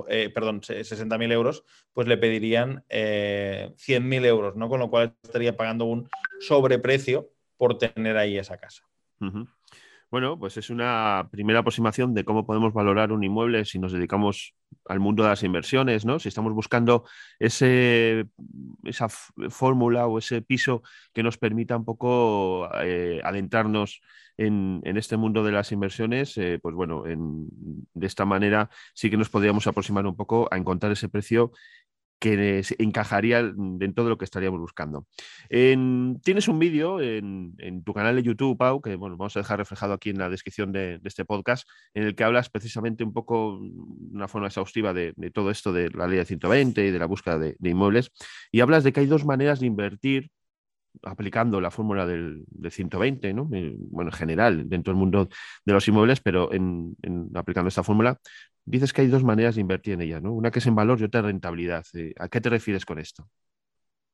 [0.10, 4.68] eh, perdón, 60.000 euros, pues le pedirían eh, 100.000 euros, ¿no?
[4.68, 6.10] Con lo cual estaría pagando un
[6.42, 7.32] sobreprecio
[7.64, 8.84] por tener ahí esa casa.
[10.12, 14.54] Bueno, pues es una primera aproximación de cómo podemos valorar un inmueble si nos dedicamos
[14.90, 16.20] al mundo de las inversiones, ¿no?
[16.20, 17.06] Si estamos buscando
[17.40, 18.26] ese,
[18.84, 20.84] esa fórmula o ese piso
[21.14, 24.02] que nos permita un poco eh, adentrarnos
[24.36, 29.30] en, este mundo de las inversiones, eh, pues bueno, de esta manera sí que nos
[29.30, 31.54] podríamos aproximar un poco a encontrar ese precio
[32.24, 35.06] que encajaría dentro de lo que estaríamos buscando.
[35.50, 39.92] tienes un vídeo en, tu canal de YouTube, Pau, que bueno, vamos a dejar reflejado
[39.92, 44.30] aquí en la descripción de, este podcast, en el que hablas precisamente un poco, una
[44.30, 47.58] forma exhaustiva de, todo esto de la ley de 120 y de la búsqueda de,
[47.62, 48.10] inmuebles,
[48.54, 50.32] y hablas de que hay dos maneras de invertir
[51.02, 53.50] aplicando la fórmula del, 120, ¿no?
[53.52, 55.28] Eh, bueno, en general, dentro del mundo
[55.66, 56.96] de los inmuebles, pero en
[57.34, 58.18] aplicando esta fórmula,
[58.66, 60.34] dices que hay dos maneras de invertir en ella, ¿no?
[60.34, 61.86] Una que es en valor y otra en rentabilidad.
[61.94, 63.28] Eh, ¿A qué te refieres con esto?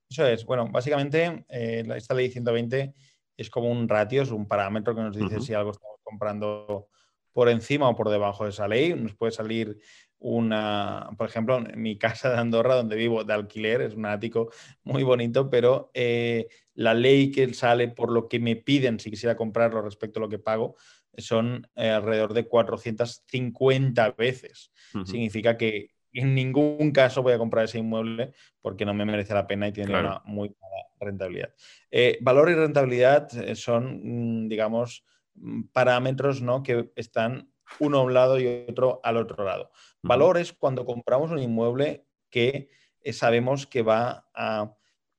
[0.10, 0.46] Eso es.
[0.46, 2.94] Bueno, básicamente eh, esta ley 120
[3.38, 6.90] es como un ratio, es un parámetro que nos dice si algo estamos comprando
[7.32, 8.94] por encima o por debajo de esa ley.
[8.94, 9.78] Nos puede salir
[10.18, 14.52] una, por ejemplo, en mi casa de Andorra, donde vivo de alquiler, es un ático
[14.84, 19.38] muy bonito, pero eh, la ley que sale por lo que me piden si quisiera
[19.38, 20.76] comprarlo respecto a lo que pago
[21.18, 24.72] son eh, alrededor de 450 veces.
[25.06, 29.48] Significa que en ningún caso voy a comprar ese inmueble porque no me merece la
[29.48, 31.54] pena y tiene una muy mala rentabilidad.
[31.92, 35.06] Eh, valor y rentabilidad son, mm, digamos,
[35.36, 36.64] mm, parámetros ¿no?
[36.64, 39.72] que están uno a un lado y otro al otro lado.
[40.02, 42.70] Valor es cuando compramos un inmueble que
[43.02, 44.74] eh, sabemos que va a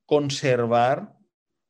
[0.06, 1.14] conservar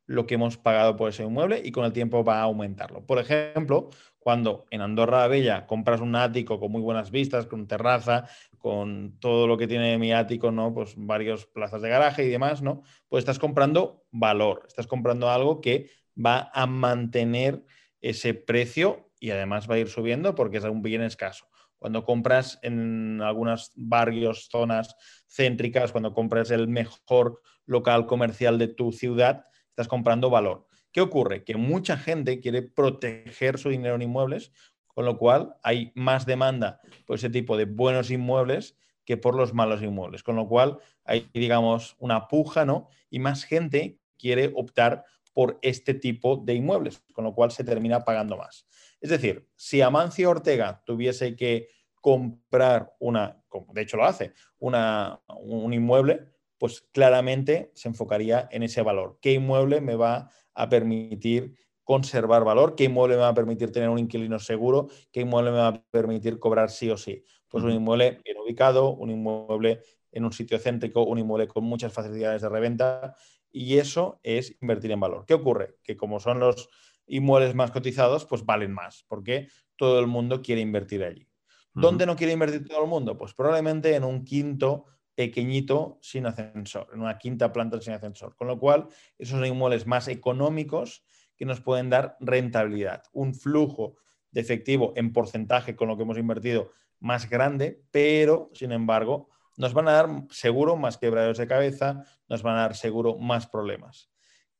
[0.07, 3.05] lo que hemos pagado por ese inmueble y con el tiempo va a aumentarlo.
[3.05, 3.89] Por ejemplo,
[4.21, 9.17] cuando en Andorra la Bella compras un ático con muy buenas vistas, con terraza, con
[9.19, 10.75] todo lo que tiene mi ático, ¿no?
[10.75, 12.83] Pues varios plazas de garaje y demás, ¿no?
[13.09, 17.65] Pues estás comprando valor, estás comprando algo que va a mantener
[17.99, 21.47] ese precio y además va a ir subiendo porque es un bien escaso.
[21.79, 24.95] Cuando compras en algunos barrios, zonas
[25.27, 30.67] céntricas, cuando compras el mejor local comercial de tu ciudad, estás comprando valor.
[30.91, 31.43] ¿Qué ocurre?
[31.43, 34.51] Que mucha gente quiere proteger su dinero en inmuebles,
[34.87, 38.75] con lo cual hay más demanda por ese tipo de buenos inmuebles
[39.05, 42.89] que por los malos inmuebles, con lo cual hay, digamos, una puja, ¿no?
[43.09, 48.03] Y más gente quiere optar por este tipo de inmuebles, con lo cual se termina
[48.03, 48.67] pagando más.
[48.99, 53.41] Es decir, si Amancio Ortega tuviese que comprar una,
[53.73, 56.27] de hecho lo hace, una, un inmueble,
[56.61, 59.17] pues claramente se enfocaría en ese valor.
[59.19, 62.75] ¿Qué inmueble me va a permitir conservar valor?
[62.75, 64.87] ¿Qué inmueble me va a permitir tener un inquilino seguro?
[65.11, 67.23] ¿Qué inmueble me va a permitir cobrar sí o sí?
[67.49, 69.81] Pues un inmueble bien ubicado, un inmueble
[70.11, 73.15] en un sitio céntrico, un inmueble con muchas facilidades de reventa
[73.51, 75.25] y eso es invertir en valor.
[75.25, 75.79] ¿Qué ocurre?
[75.81, 76.69] Que como son los
[77.07, 79.47] inmuebles más cotizados, pues valen más, porque
[79.77, 81.27] todo el mundo quiere invertir allí.
[81.73, 83.17] ¿Dónde no quiere invertir todo el mundo?
[83.17, 84.85] Pues probablemente en un quinto
[85.21, 88.35] pequeñito sin ascensor, en una quinta planta sin ascensor.
[88.35, 88.87] Con lo cual,
[89.19, 91.03] esos son inmuebles más económicos
[91.37, 93.97] que nos pueden dar rentabilidad, un flujo
[94.31, 99.75] de efectivo en porcentaje con lo que hemos invertido más grande, pero sin embargo nos
[99.75, 104.09] van a dar seguro más quebraderos de cabeza, nos van a dar seguro más problemas.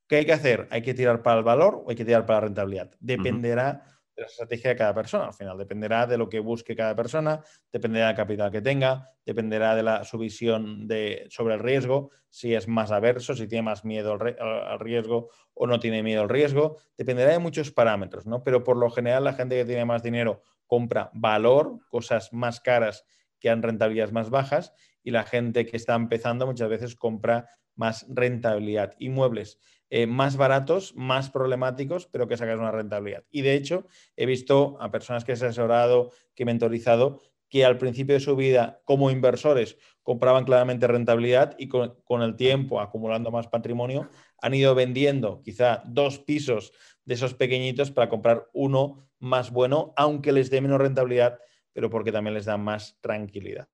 [0.08, 0.68] ¿Qué hay que hacer?
[0.70, 2.92] ¿Hay que tirar para el valor o hay que tirar para la rentabilidad?
[3.00, 3.84] Dependerá
[4.16, 5.26] de la estrategia de cada persona.
[5.26, 9.76] Al final, dependerá de lo que busque cada persona, dependerá del capital que tenga, dependerá
[9.76, 13.84] de la, su visión de, sobre el riesgo, si es más averso, si tiene más
[13.84, 16.78] miedo al, riesgo o no tiene miedo al riesgo.
[16.98, 18.44] Dependerá de muchos parámetros, ¿no?
[18.44, 23.06] Pero por lo general, la gente que tiene más dinero compra valor, cosas más caras
[23.40, 28.06] que han rentabilidades más bajas, y la gente que está empezando muchas veces compra más
[28.10, 28.94] rentabilidad.
[29.00, 29.60] Inmuebles
[29.94, 33.26] eh, más baratos, más problemáticos, pero que sacas una rentabilidad.
[33.30, 37.20] Y de hecho, he visto a personas que he asesorado, que he mentorizado,
[37.50, 42.38] que al principio de su vida, como inversores, compraban claramente rentabilidad y con, con, el
[42.38, 44.10] tiempo, acumulando más patrimonio,
[44.42, 46.72] han ido vendiendo quizá dos pisos
[47.04, 51.38] de esos pequeñitos para comprar uno más bueno, aunque les dé menos rentabilidad,
[51.74, 53.68] pero porque también les da más tranquilidad.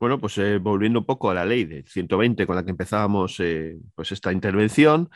[0.00, 3.38] Bueno, pues eh, volviendo un poco a la ley de 120 con la que empezábamos
[3.40, 5.10] eh, pues esta intervención,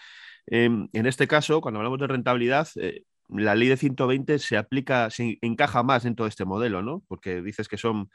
[0.47, 5.11] em, en este caso, cuando hablamos de rentabilidad, eh, la ley de 120 se aplica,
[5.11, 7.03] se encaja más dentro de este modelo, ¿no?
[7.09, 8.09] Porque dices que son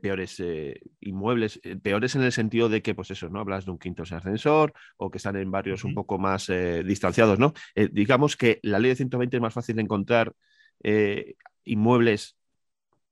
[0.00, 0.40] peores
[1.00, 3.40] inmuebles, peores en el sentido de que, pues eso, ¿no?
[3.40, 6.46] Hablas de un quinto ascensor o que están en barrios un poco más
[6.84, 7.52] distanciados, ¿no?
[7.90, 10.32] digamos que la ley de 120 es más fácil de encontrar
[11.64, 12.36] inmuebles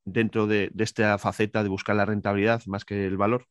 [0.04, 3.46] dentro de, esta faceta de buscar la rentabilidad más que el valor?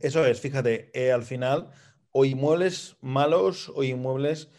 [0.00, 1.70] Eso es, fíjate, eh, al final,
[2.12, 4.50] o inmuebles malos o inmuebles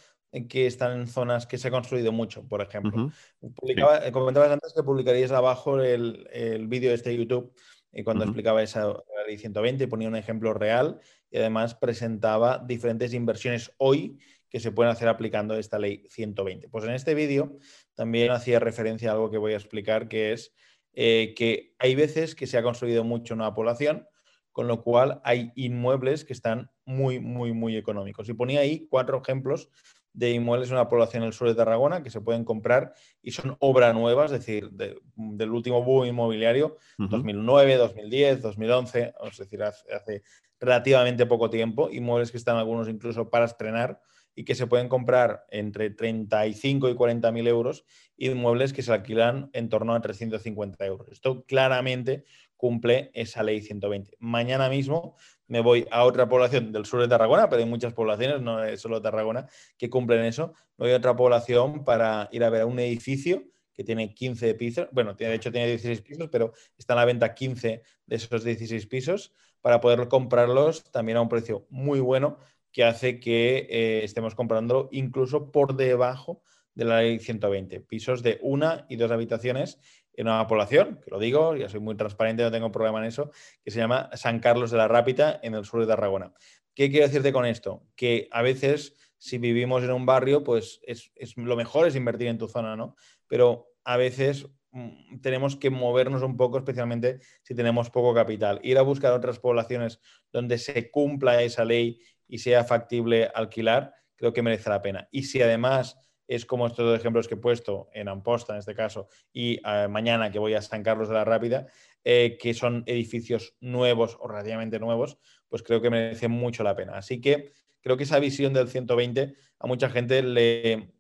[0.48, 3.12] que están en zonas que se ha construido mucho, por ejemplo.
[3.42, 7.54] Eh, comentabas antes que publicarías abajo el, el vídeo de este YouTube
[7.92, 8.94] y cuando explicaba esa
[9.28, 11.00] ley 120 ponía un ejemplo real
[11.32, 16.70] y además presentaba diferentes inversiones hoy que se pueden hacer aplicando esta ley 120.
[16.70, 17.58] Pues en este vídeo
[18.00, 20.54] también hacía referencia a algo que voy a explicar, que es
[20.94, 24.08] eh, que hay veces que se ha construido mucho una población,
[24.54, 28.30] con lo cual hay inmuebles que están muy, muy, muy económicos.
[28.30, 29.70] Y ponía ahí cuatro ejemplos
[30.14, 33.58] de inmuebles en una población del sur de Tarragona que se pueden comprar y son
[33.60, 40.24] obra nueva, es decir, del último boom inmobiliario, 2009, 2010, 2011, es decir, hace,
[40.58, 44.00] relativamente poco tiempo, inmuebles que están algunos incluso para estrenar
[44.36, 47.86] y que se pueden comprar entre 35 y 40 mil euros,
[48.18, 51.10] inmuebles que se alquilan en torno a 350 euros.
[51.10, 52.26] Esto claramente
[52.56, 54.18] cumple esa ley 120.
[54.20, 55.16] Mañana mismo
[55.48, 58.82] me voy a otra población del sur de Tarragona, pero hay muchas poblaciones, no es
[58.82, 60.54] solo Tarragona, que cumplen eso.
[60.78, 64.90] Me voy a otra población para ir a ver un edificio que tiene 15 pisos,
[64.92, 68.86] bueno, de hecho tiene 16 pisos, pero está en la venta 15 de esos 16
[68.88, 72.40] pisos para poder comprarlos también a un precio muy bueno
[72.72, 76.42] que hace que eh, estemos comprando incluso por debajo
[76.76, 79.80] de la ley 120, pisos de una y dos habitaciones
[80.14, 83.32] en una población, que lo digo, ya soy muy transparente, no tengo problema en eso,
[83.64, 86.34] que se llama San Carlos de la Rápita, en el sur de Tarragona.
[86.74, 87.86] ¿Qué quiero decirte con esto?
[87.96, 92.38] Que a veces, si vivimos en un barrio, pues es, lo mejor es invertir en
[92.38, 92.96] tu zona, ¿no?
[93.28, 98.60] Pero a veces mm, tenemos que movernos un poco, especialmente si tenemos poco capital.
[98.64, 100.00] Ir a buscar otras poblaciones
[100.32, 102.00] donde se cumpla esa ley
[102.30, 105.10] y sea factible alquilar, creo que merece la pena.
[105.12, 108.76] Y si además es como estos dos ejemplos que he puesto en Amposta, en este
[108.76, 111.66] caso, y eh, mañana que voy a San Carlos de la Rápida,
[112.04, 115.18] eh, que son edificios nuevos o relativamente nuevos,
[115.50, 116.94] pues creo que merece mucho la pena.
[116.98, 117.52] Así que
[117.82, 120.94] creo que esa visión del 120 a mucha gente le...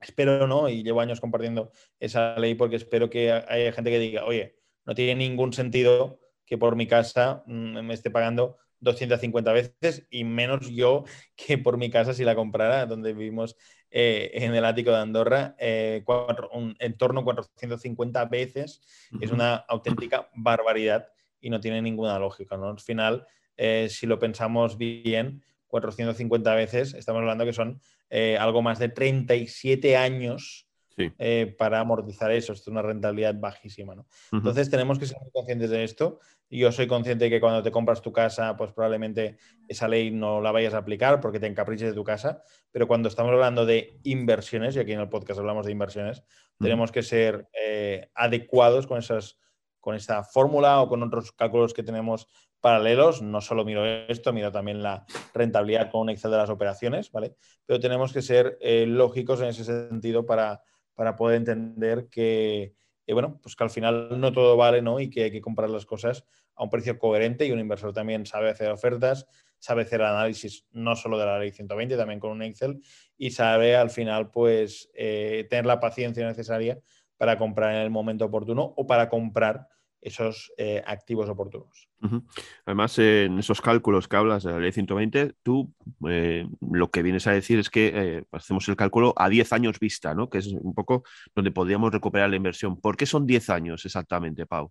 [0.00, 0.68] Espero, ¿no?
[0.68, 4.94] Y llevo años compartiendo esa ley porque espero que haya gente que diga, oye, no
[4.94, 10.70] tiene ningún sentido que por mi casa mm, me esté pagando 250 veces y menos
[10.70, 11.04] yo
[11.34, 13.56] que por mi casa si la comprara, donde vivimos
[13.90, 16.04] eh, en el ático de Andorra, eh,
[16.78, 18.82] en torno a 450 veces.
[19.20, 21.08] Es una auténtica barbaridad
[21.40, 22.56] y no tiene ninguna lógica.
[22.56, 22.68] ¿no?
[22.68, 23.26] Al final,
[23.56, 27.80] eh, si lo pensamos bien, 450 veces, estamos hablando que son
[28.38, 30.68] algo más de 37 años
[31.58, 32.52] para amortizar eso.
[32.52, 33.94] Esto es una rentabilidad bajísima.
[33.94, 34.06] ¿no?
[34.32, 36.20] Entonces tenemos que ser muy conscientes de esto
[36.58, 39.36] yo soy consciente de que cuando te compras tu casa, pues probablemente
[39.68, 43.08] esa ley no la vayas a aplicar porque te encapriches de tu casa, pero cuando
[43.08, 46.22] estamos hablando de inversiones, y aquí en el podcast hablamos de inversiones,
[46.58, 49.38] tenemos que ser eh, adecuados con, esas,
[49.80, 52.28] con esta fórmula o con otros cálculos que tenemos
[52.60, 53.20] paralelos.
[53.20, 57.34] No solo miro esto, miro también la rentabilidad con un Excel de las operaciones, ¿vale?
[57.66, 60.62] Pero tenemos que ser eh, lógicos en ese sentido para,
[60.94, 62.74] para poder entender que,
[63.06, 65.00] y bueno, pues que al final no todo vale, ¿no?
[65.00, 66.24] Y que hay que comprar las cosas
[66.54, 69.26] a un precio coherente y un inversor también sabe hacer ofertas,
[69.58, 72.80] sabe hacer análisis no solo de la ley 120, también con un Excel
[73.16, 76.78] y sabe al final, pues, eh, tener la paciencia necesaria
[77.16, 79.68] para comprar en el momento oportuno o para comprar
[80.04, 81.88] esos eh, activos oportunos.
[82.66, 85.72] Además, en esos cálculos que hablas de la ley 120, tú
[86.06, 89.80] eh, lo que vienes a decir es que eh, hacemos el cálculo a 10 años
[89.80, 90.28] vista, ¿no?
[90.28, 92.78] que es un poco donde podríamos recuperar la inversión.
[92.78, 94.70] ¿Por qué son 10 años exactamente, Pau?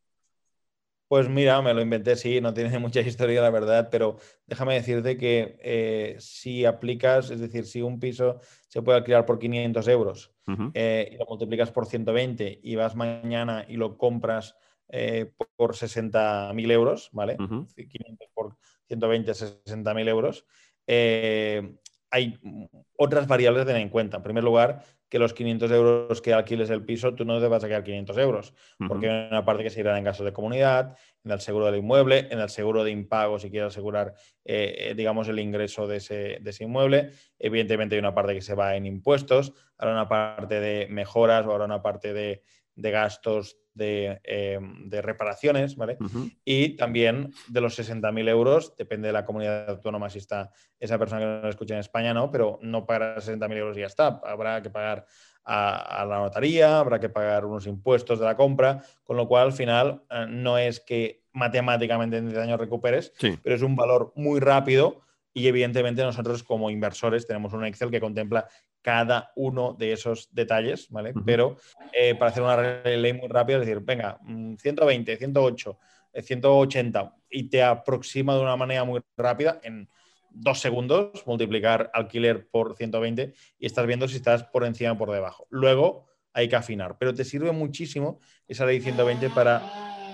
[1.07, 5.17] Pues mira, me lo inventé, sí, no tiene mucha historia, la verdad, pero déjame decirte
[5.17, 11.17] que si aplicas, es decir, si un piso se puede alquilar por 500 euros y
[11.17, 14.55] lo multiplicas por 120 y vas mañana y lo compras
[14.95, 17.35] eh, por 60.000 euros, ¿vale?
[17.35, 20.45] 500 por 120, 60.000 euros.
[20.85, 21.77] Eh,
[22.11, 22.39] hay
[22.95, 24.17] otras variables a tener en cuenta.
[24.17, 27.63] En primer lugar, que los 500 euros que alquiles el piso, tú no te vas
[27.63, 28.53] a quedar 500 euros,
[28.87, 31.77] porque hay una parte que se irá en caso de comunidad, en el seguro del
[31.77, 34.13] inmueble, en el seguro de impago si quieres asegurar,
[34.45, 37.09] eh, digamos, el ingreso de ese, de ese, inmueble.
[37.39, 41.51] Evidentemente hay una parte que se va en impuestos, habrá una parte de mejoras o
[41.51, 42.43] habrá una parte de,
[42.75, 45.97] de gastos eh, de, reparaciones, ¿vale?
[46.45, 51.21] Y también de los 60.000 euros, depende de la comunidad autónoma si está esa persona
[51.21, 52.29] que nos escucha en España, ¿no?
[52.31, 54.21] Pero no pagará 60.000 euros y ya está.
[54.23, 55.05] Habrá que pagar
[55.45, 59.53] a, la notaría, habrá que pagar unos impuestos de la compra, con lo cual al
[59.53, 64.39] final eh, no es que matemáticamente en 10 años recuperes, pero es un valor muy
[64.39, 65.01] rápido
[65.33, 68.47] y evidentemente nosotros como inversores tenemos un Excel que contempla
[68.81, 71.13] cada uno de esos detalles, ¿vale?
[71.25, 71.57] Pero
[71.93, 75.79] eh, para hacer una ley muy rápida, es decir, venga, 120, 108,
[76.21, 79.89] 180 y te aproxima de una manera muy rápida en
[80.29, 85.11] dos segundos, multiplicar alquiler por 120 y estás viendo si estás por encima o por
[85.11, 85.47] debajo.
[85.49, 89.61] Luego hay que afinar, pero te sirve muchísimo esa ley 120 para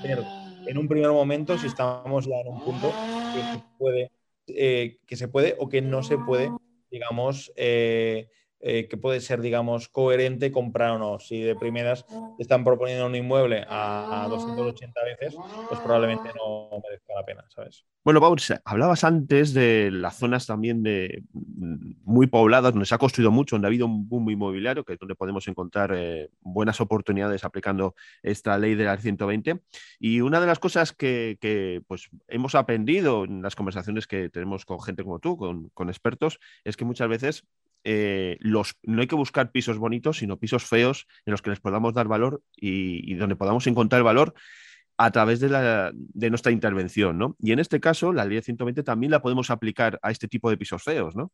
[0.04, 0.20] ver
[0.68, 2.92] en un primer momento si estamos ya en un punto
[3.34, 4.12] que puede,
[4.56, 6.52] eh, que se puede o que no se puede,
[6.90, 8.30] digamos, eh,
[8.62, 11.20] eh, que puede ser, digamos, coherente comprar o no.
[11.20, 15.38] Si de primeras te están proponiendo un inmueble a, 280 veces,
[15.70, 17.86] pues probablemente no merezca la pena, ¿sabes?
[18.04, 18.36] Bueno, Pau,
[18.66, 23.56] hablabas antes de las zonas también de mm, muy pobladas, donde se ha construido mucho,
[23.56, 27.96] donde ha habido un boom inmobiliario, que es donde podemos encontrar eh, buenas oportunidades aplicando
[28.24, 29.62] esta ley de la 120.
[30.00, 34.82] Y una de las cosas que, pues, hemos aprendido en las conversaciones que tenemos con
[34.82, 37.46] gente como tú, con, con expertos, es que muchas veces
[37.84, 41.60] eh, los, no hay que buscar pisos bonitos, sino pisos feos en los que les
[41.60, 44.34] podamos dar valor y, donde podamos encontrar valor
[44.98, 47.38] a través de, la, de, nuestra intervención, ¿no?
[47.40, 50.58] Y en este caso, la ley 120 también la podemos aplicar a este tipo de
[50.58, 51.32] pisos feos, ¿no?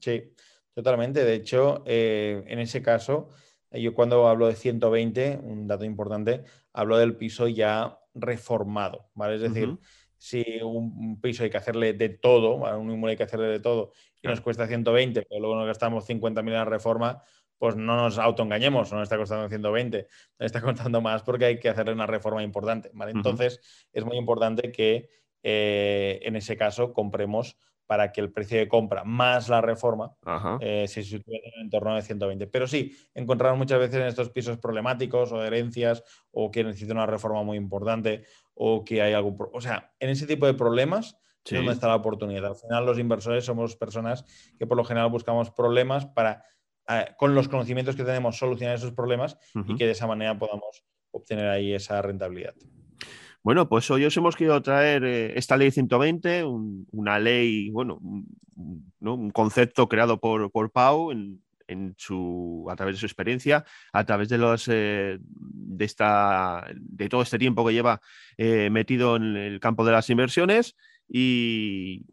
[0.00, 0.32] Sí,
[0.72, 1.24] totalmente.
[1.24, 3.30] De hecho, eh, en ese caso,
[3.70, 9.34] Yo cuando hablo de 120, un dato importante, hablo del piso ya reformado, ¿vale?
[9.34, 9.76] Es decir,
[10.18, 13.92] si un piso hay que hacerle de todo, un inmueble hay que hacerle de todo
[14.20, 17.22] y nos cuesta 120, pero luego nos gastamos 50.000 en la reforma,
[17.56, 20.06] pues no nos autoengañemos, no nos está costando 120,
[20.38, 23.12] nos está costando más porque hay que hacerle una reforma importante, ¿vale?
[23.12, 23.60] Entonces,
[23.92, 25.08] es muy importante que
[25.42, 27.56] eh, en ese caso compremos
[27.88, 30.14] para que el precio de compra más la reforma
[30.60, 32.46] eh, se sitúe en torno de 120.
[32.48, 36.98] Pero sí, encontramos muchas veces en estos pisos problemáticos o de herencias o que necesitan
[36.98, 38.24] una reforma muy importante
[38.58, 39.36] o que hay algún...
[39.52, 42.44] O sea, en ese tipo de problemas es donde está la oportunidad.
[42.44, 44.24] Al final los inversores somos personas
[44.58, 46.44] que por lo general buscamos problemas para,
[46.88, 50.84] eh, con los conocimientos que tenemos, solucionar esos problemas y que de esa manera podamos
[51.10, 52.54] obtener ahí esa rentabilidad.
[53.42, 57.98] Bueno, pues hoy os hemos querido traer eh, esta ley 120, una ley, bueno,
[59.00, 61.40] un, concepto creado por, por Pau en,
[61.96, 67.22] su, a través de su experiencia, a través de los eh, de esta de todo
[67.22, 68.00] este tiempo que lleva
[68.36, 70.76] eh, metido en el campo de las inversiones
[71.08, 72.04] y,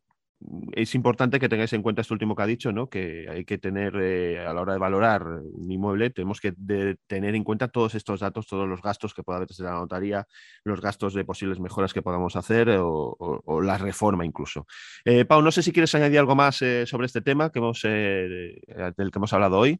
[0.74, 2.90] es importante que tengáis en cuenta esto último que ha dicho, ¿no?
[2.90, 6.54] que hay que tener eh, a la hora de valorar un inmueble, tenemos que
[7.08, 10.28] tener en cuenta todos estos datos, todos los gastos que pueda haber desde la notaría,
[10.64, 14.68] los gastos de posibles mejoras que podamos hacer o, la reforma incluso.
[15.04, 17.82] Eh, Pau, no sé si quieres añadir algo más eh, sobre este tema que hemos,
[17.82, 19.80] del que hemos hablado hoy.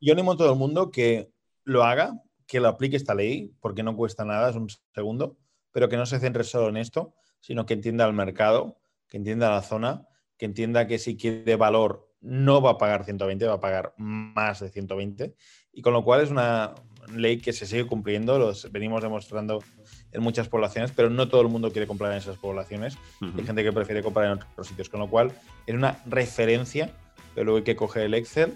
[0.00, 1.30] Yo animo a todo el mundo que
[1.64, 2.14] lo haga,
[2.46, 5.36] que lo aplique esta ley, porque no cuesta nada, es un segundo,
[5.72, 8.78] pero que no se centre solo en esto, sino que entienda el mercado
[9.08, 13.46] que entienda la zona, que entienda que si quiere valor no va a pagar 120,
[13.46, 15.34] va a pagar más de 120.
[15.72, 16.74] Y con lo cual es una
[17.14, 19.62] ley que se sigue cumpliendo, los venimos demostrando
[20.10, 22.98] en muchas poblaciones, pero no todo el mundo quiere comprar en esas poblaciones.
[23.20, 25.32] Hay gente que prefiere comprar en otros sitios, con lo cual
[25.66, 26.90] es una referencia,
[27.34, 28.54] pero luego hay que coger el Excel,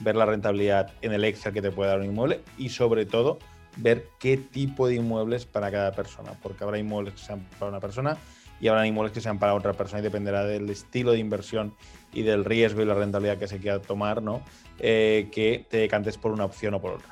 [0.00, 3.38] ver la rentabilidad en el Excel que te puede dar un inmueble y sobre todo
[3.76, 7.80] ver qué tipo de inmuebles para cada persona, porque habrá inmuebles que sean para una
[7.80, 8.16] persona
[8.62, 11.74] y habrá inmuebles que sean para otra persona y dependerá del estilo de inversión
[12.12, 14.40] y del riesgo y la rentabilidad que se quiera tomar, ¿no?
[14.78, 17.08] Eh, que te decantes por una opción o por otra.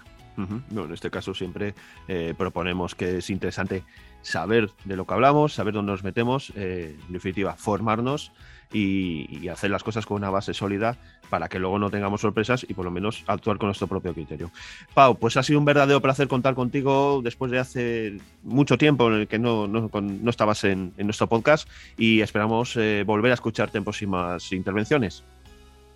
[0.84, 1.74] en este caso siempre
[2.06, 3.82] eh, proponemos que es interesante
[4.22, 8.30] saber de lo que hablamos, saber dónde nos metemos, eh, en definitiva, formarnos
[8.72, 10.96] y, hacer las cosas con una base sólida
[11.28, 14.50] para que luego no tengamos sorpresas y por lo menos actuar con nuestro propio criterio.
[14.94, 19.20] Pau, pues ha sido un verdadero placer contar contigo después de hace mucho tiempo en
[19.20, 19.90] el que no, no,
[20.30, 21.68] estabas en, nuestro podcast
[21.98, 25.24] y esperamos eh, volver a escucharte en próximas intervenciones.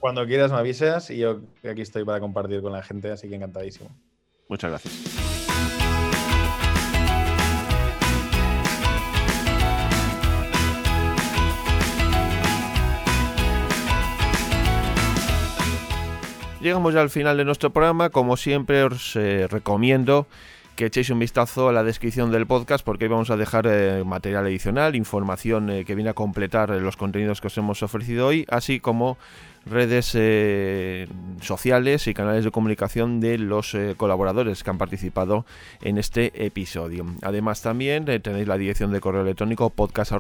[0.01, 3.37] Cuando quieras me avisas y yo aquí estoy para compartir con la gente, así que
[3.37, 3.91] encantadísimo.
[4.49, 5.24] Muchas gracias.
[16.64, 18.08] Llegamos ya al final de nuestro programa.
[18.08, 20.26] Como siempre, os eh, recomiendo
[20.76, 24.02] que echéis un vistazo a la descripción del podcast porque hoy vamos a dejar eh,
[24.02, 28.46] material adicional, información eh, que viene a completar los contenidos que os hemos ofrecido hoy,
[28.48, 29.18] así como
[29.66, 31.08] redes eh,
[31.40, 35.46] sociales y canales de comunicación de los eh, colaboradores que han participado
[35.82, 37.06] en este episodio.
[37.22, 40.12] Además también eh, tenéis la dirección de correo electrónico podcast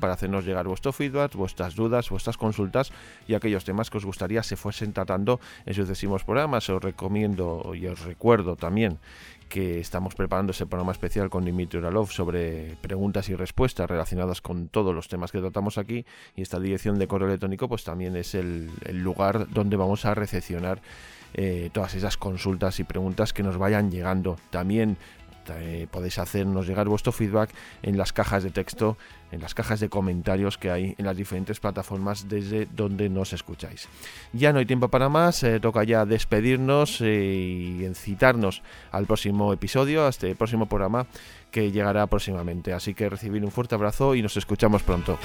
[0.00, 2.92] para hacernos llegar vuestro feedback, vuestras dudas, vuestras consultas
[3.26, 6.68] y aquellos temas que os gustaría se fuesen tratando en sucesivos programas.
[6.70, 8.98] Os recomiendo y os recuerdo también
[9.48, 14.68] que estamos preparando ese programa especial con Dimitri Uralov sobre preguntas y respuestas relacionadas con
[14.68, 18.34] todos los temas que tratamos aquí y esta dirección de correo electrónico pues también es
[18.34, 20.80] el, lugar donde vamos a recepcionar
[21.34, 24.36] eh, todas esas consultas y preguntas que nos vayan llegando.
[24.50, 24.96] También
[25.50, 27.50] eh, podéis hacernos llegar vuestro feedback
[27.82, 28.96] en las cajas de texto,
[29.32, 33.88] en las cajas de comentarios que hay en las diferentes plataformas desde donde nos escucháis.
[34.32, 39.52] Ya no hay tiempo para más, eh, toca ya despedirnos eh, y incitarnos al próximo
[39.52, 41.06] episodio, a este próximo programa
[41.50, 42.72] que llegará próximamente.
[42.72, 45.18] Así que recibir un fuerte abrazo y nos escuchamos pronto.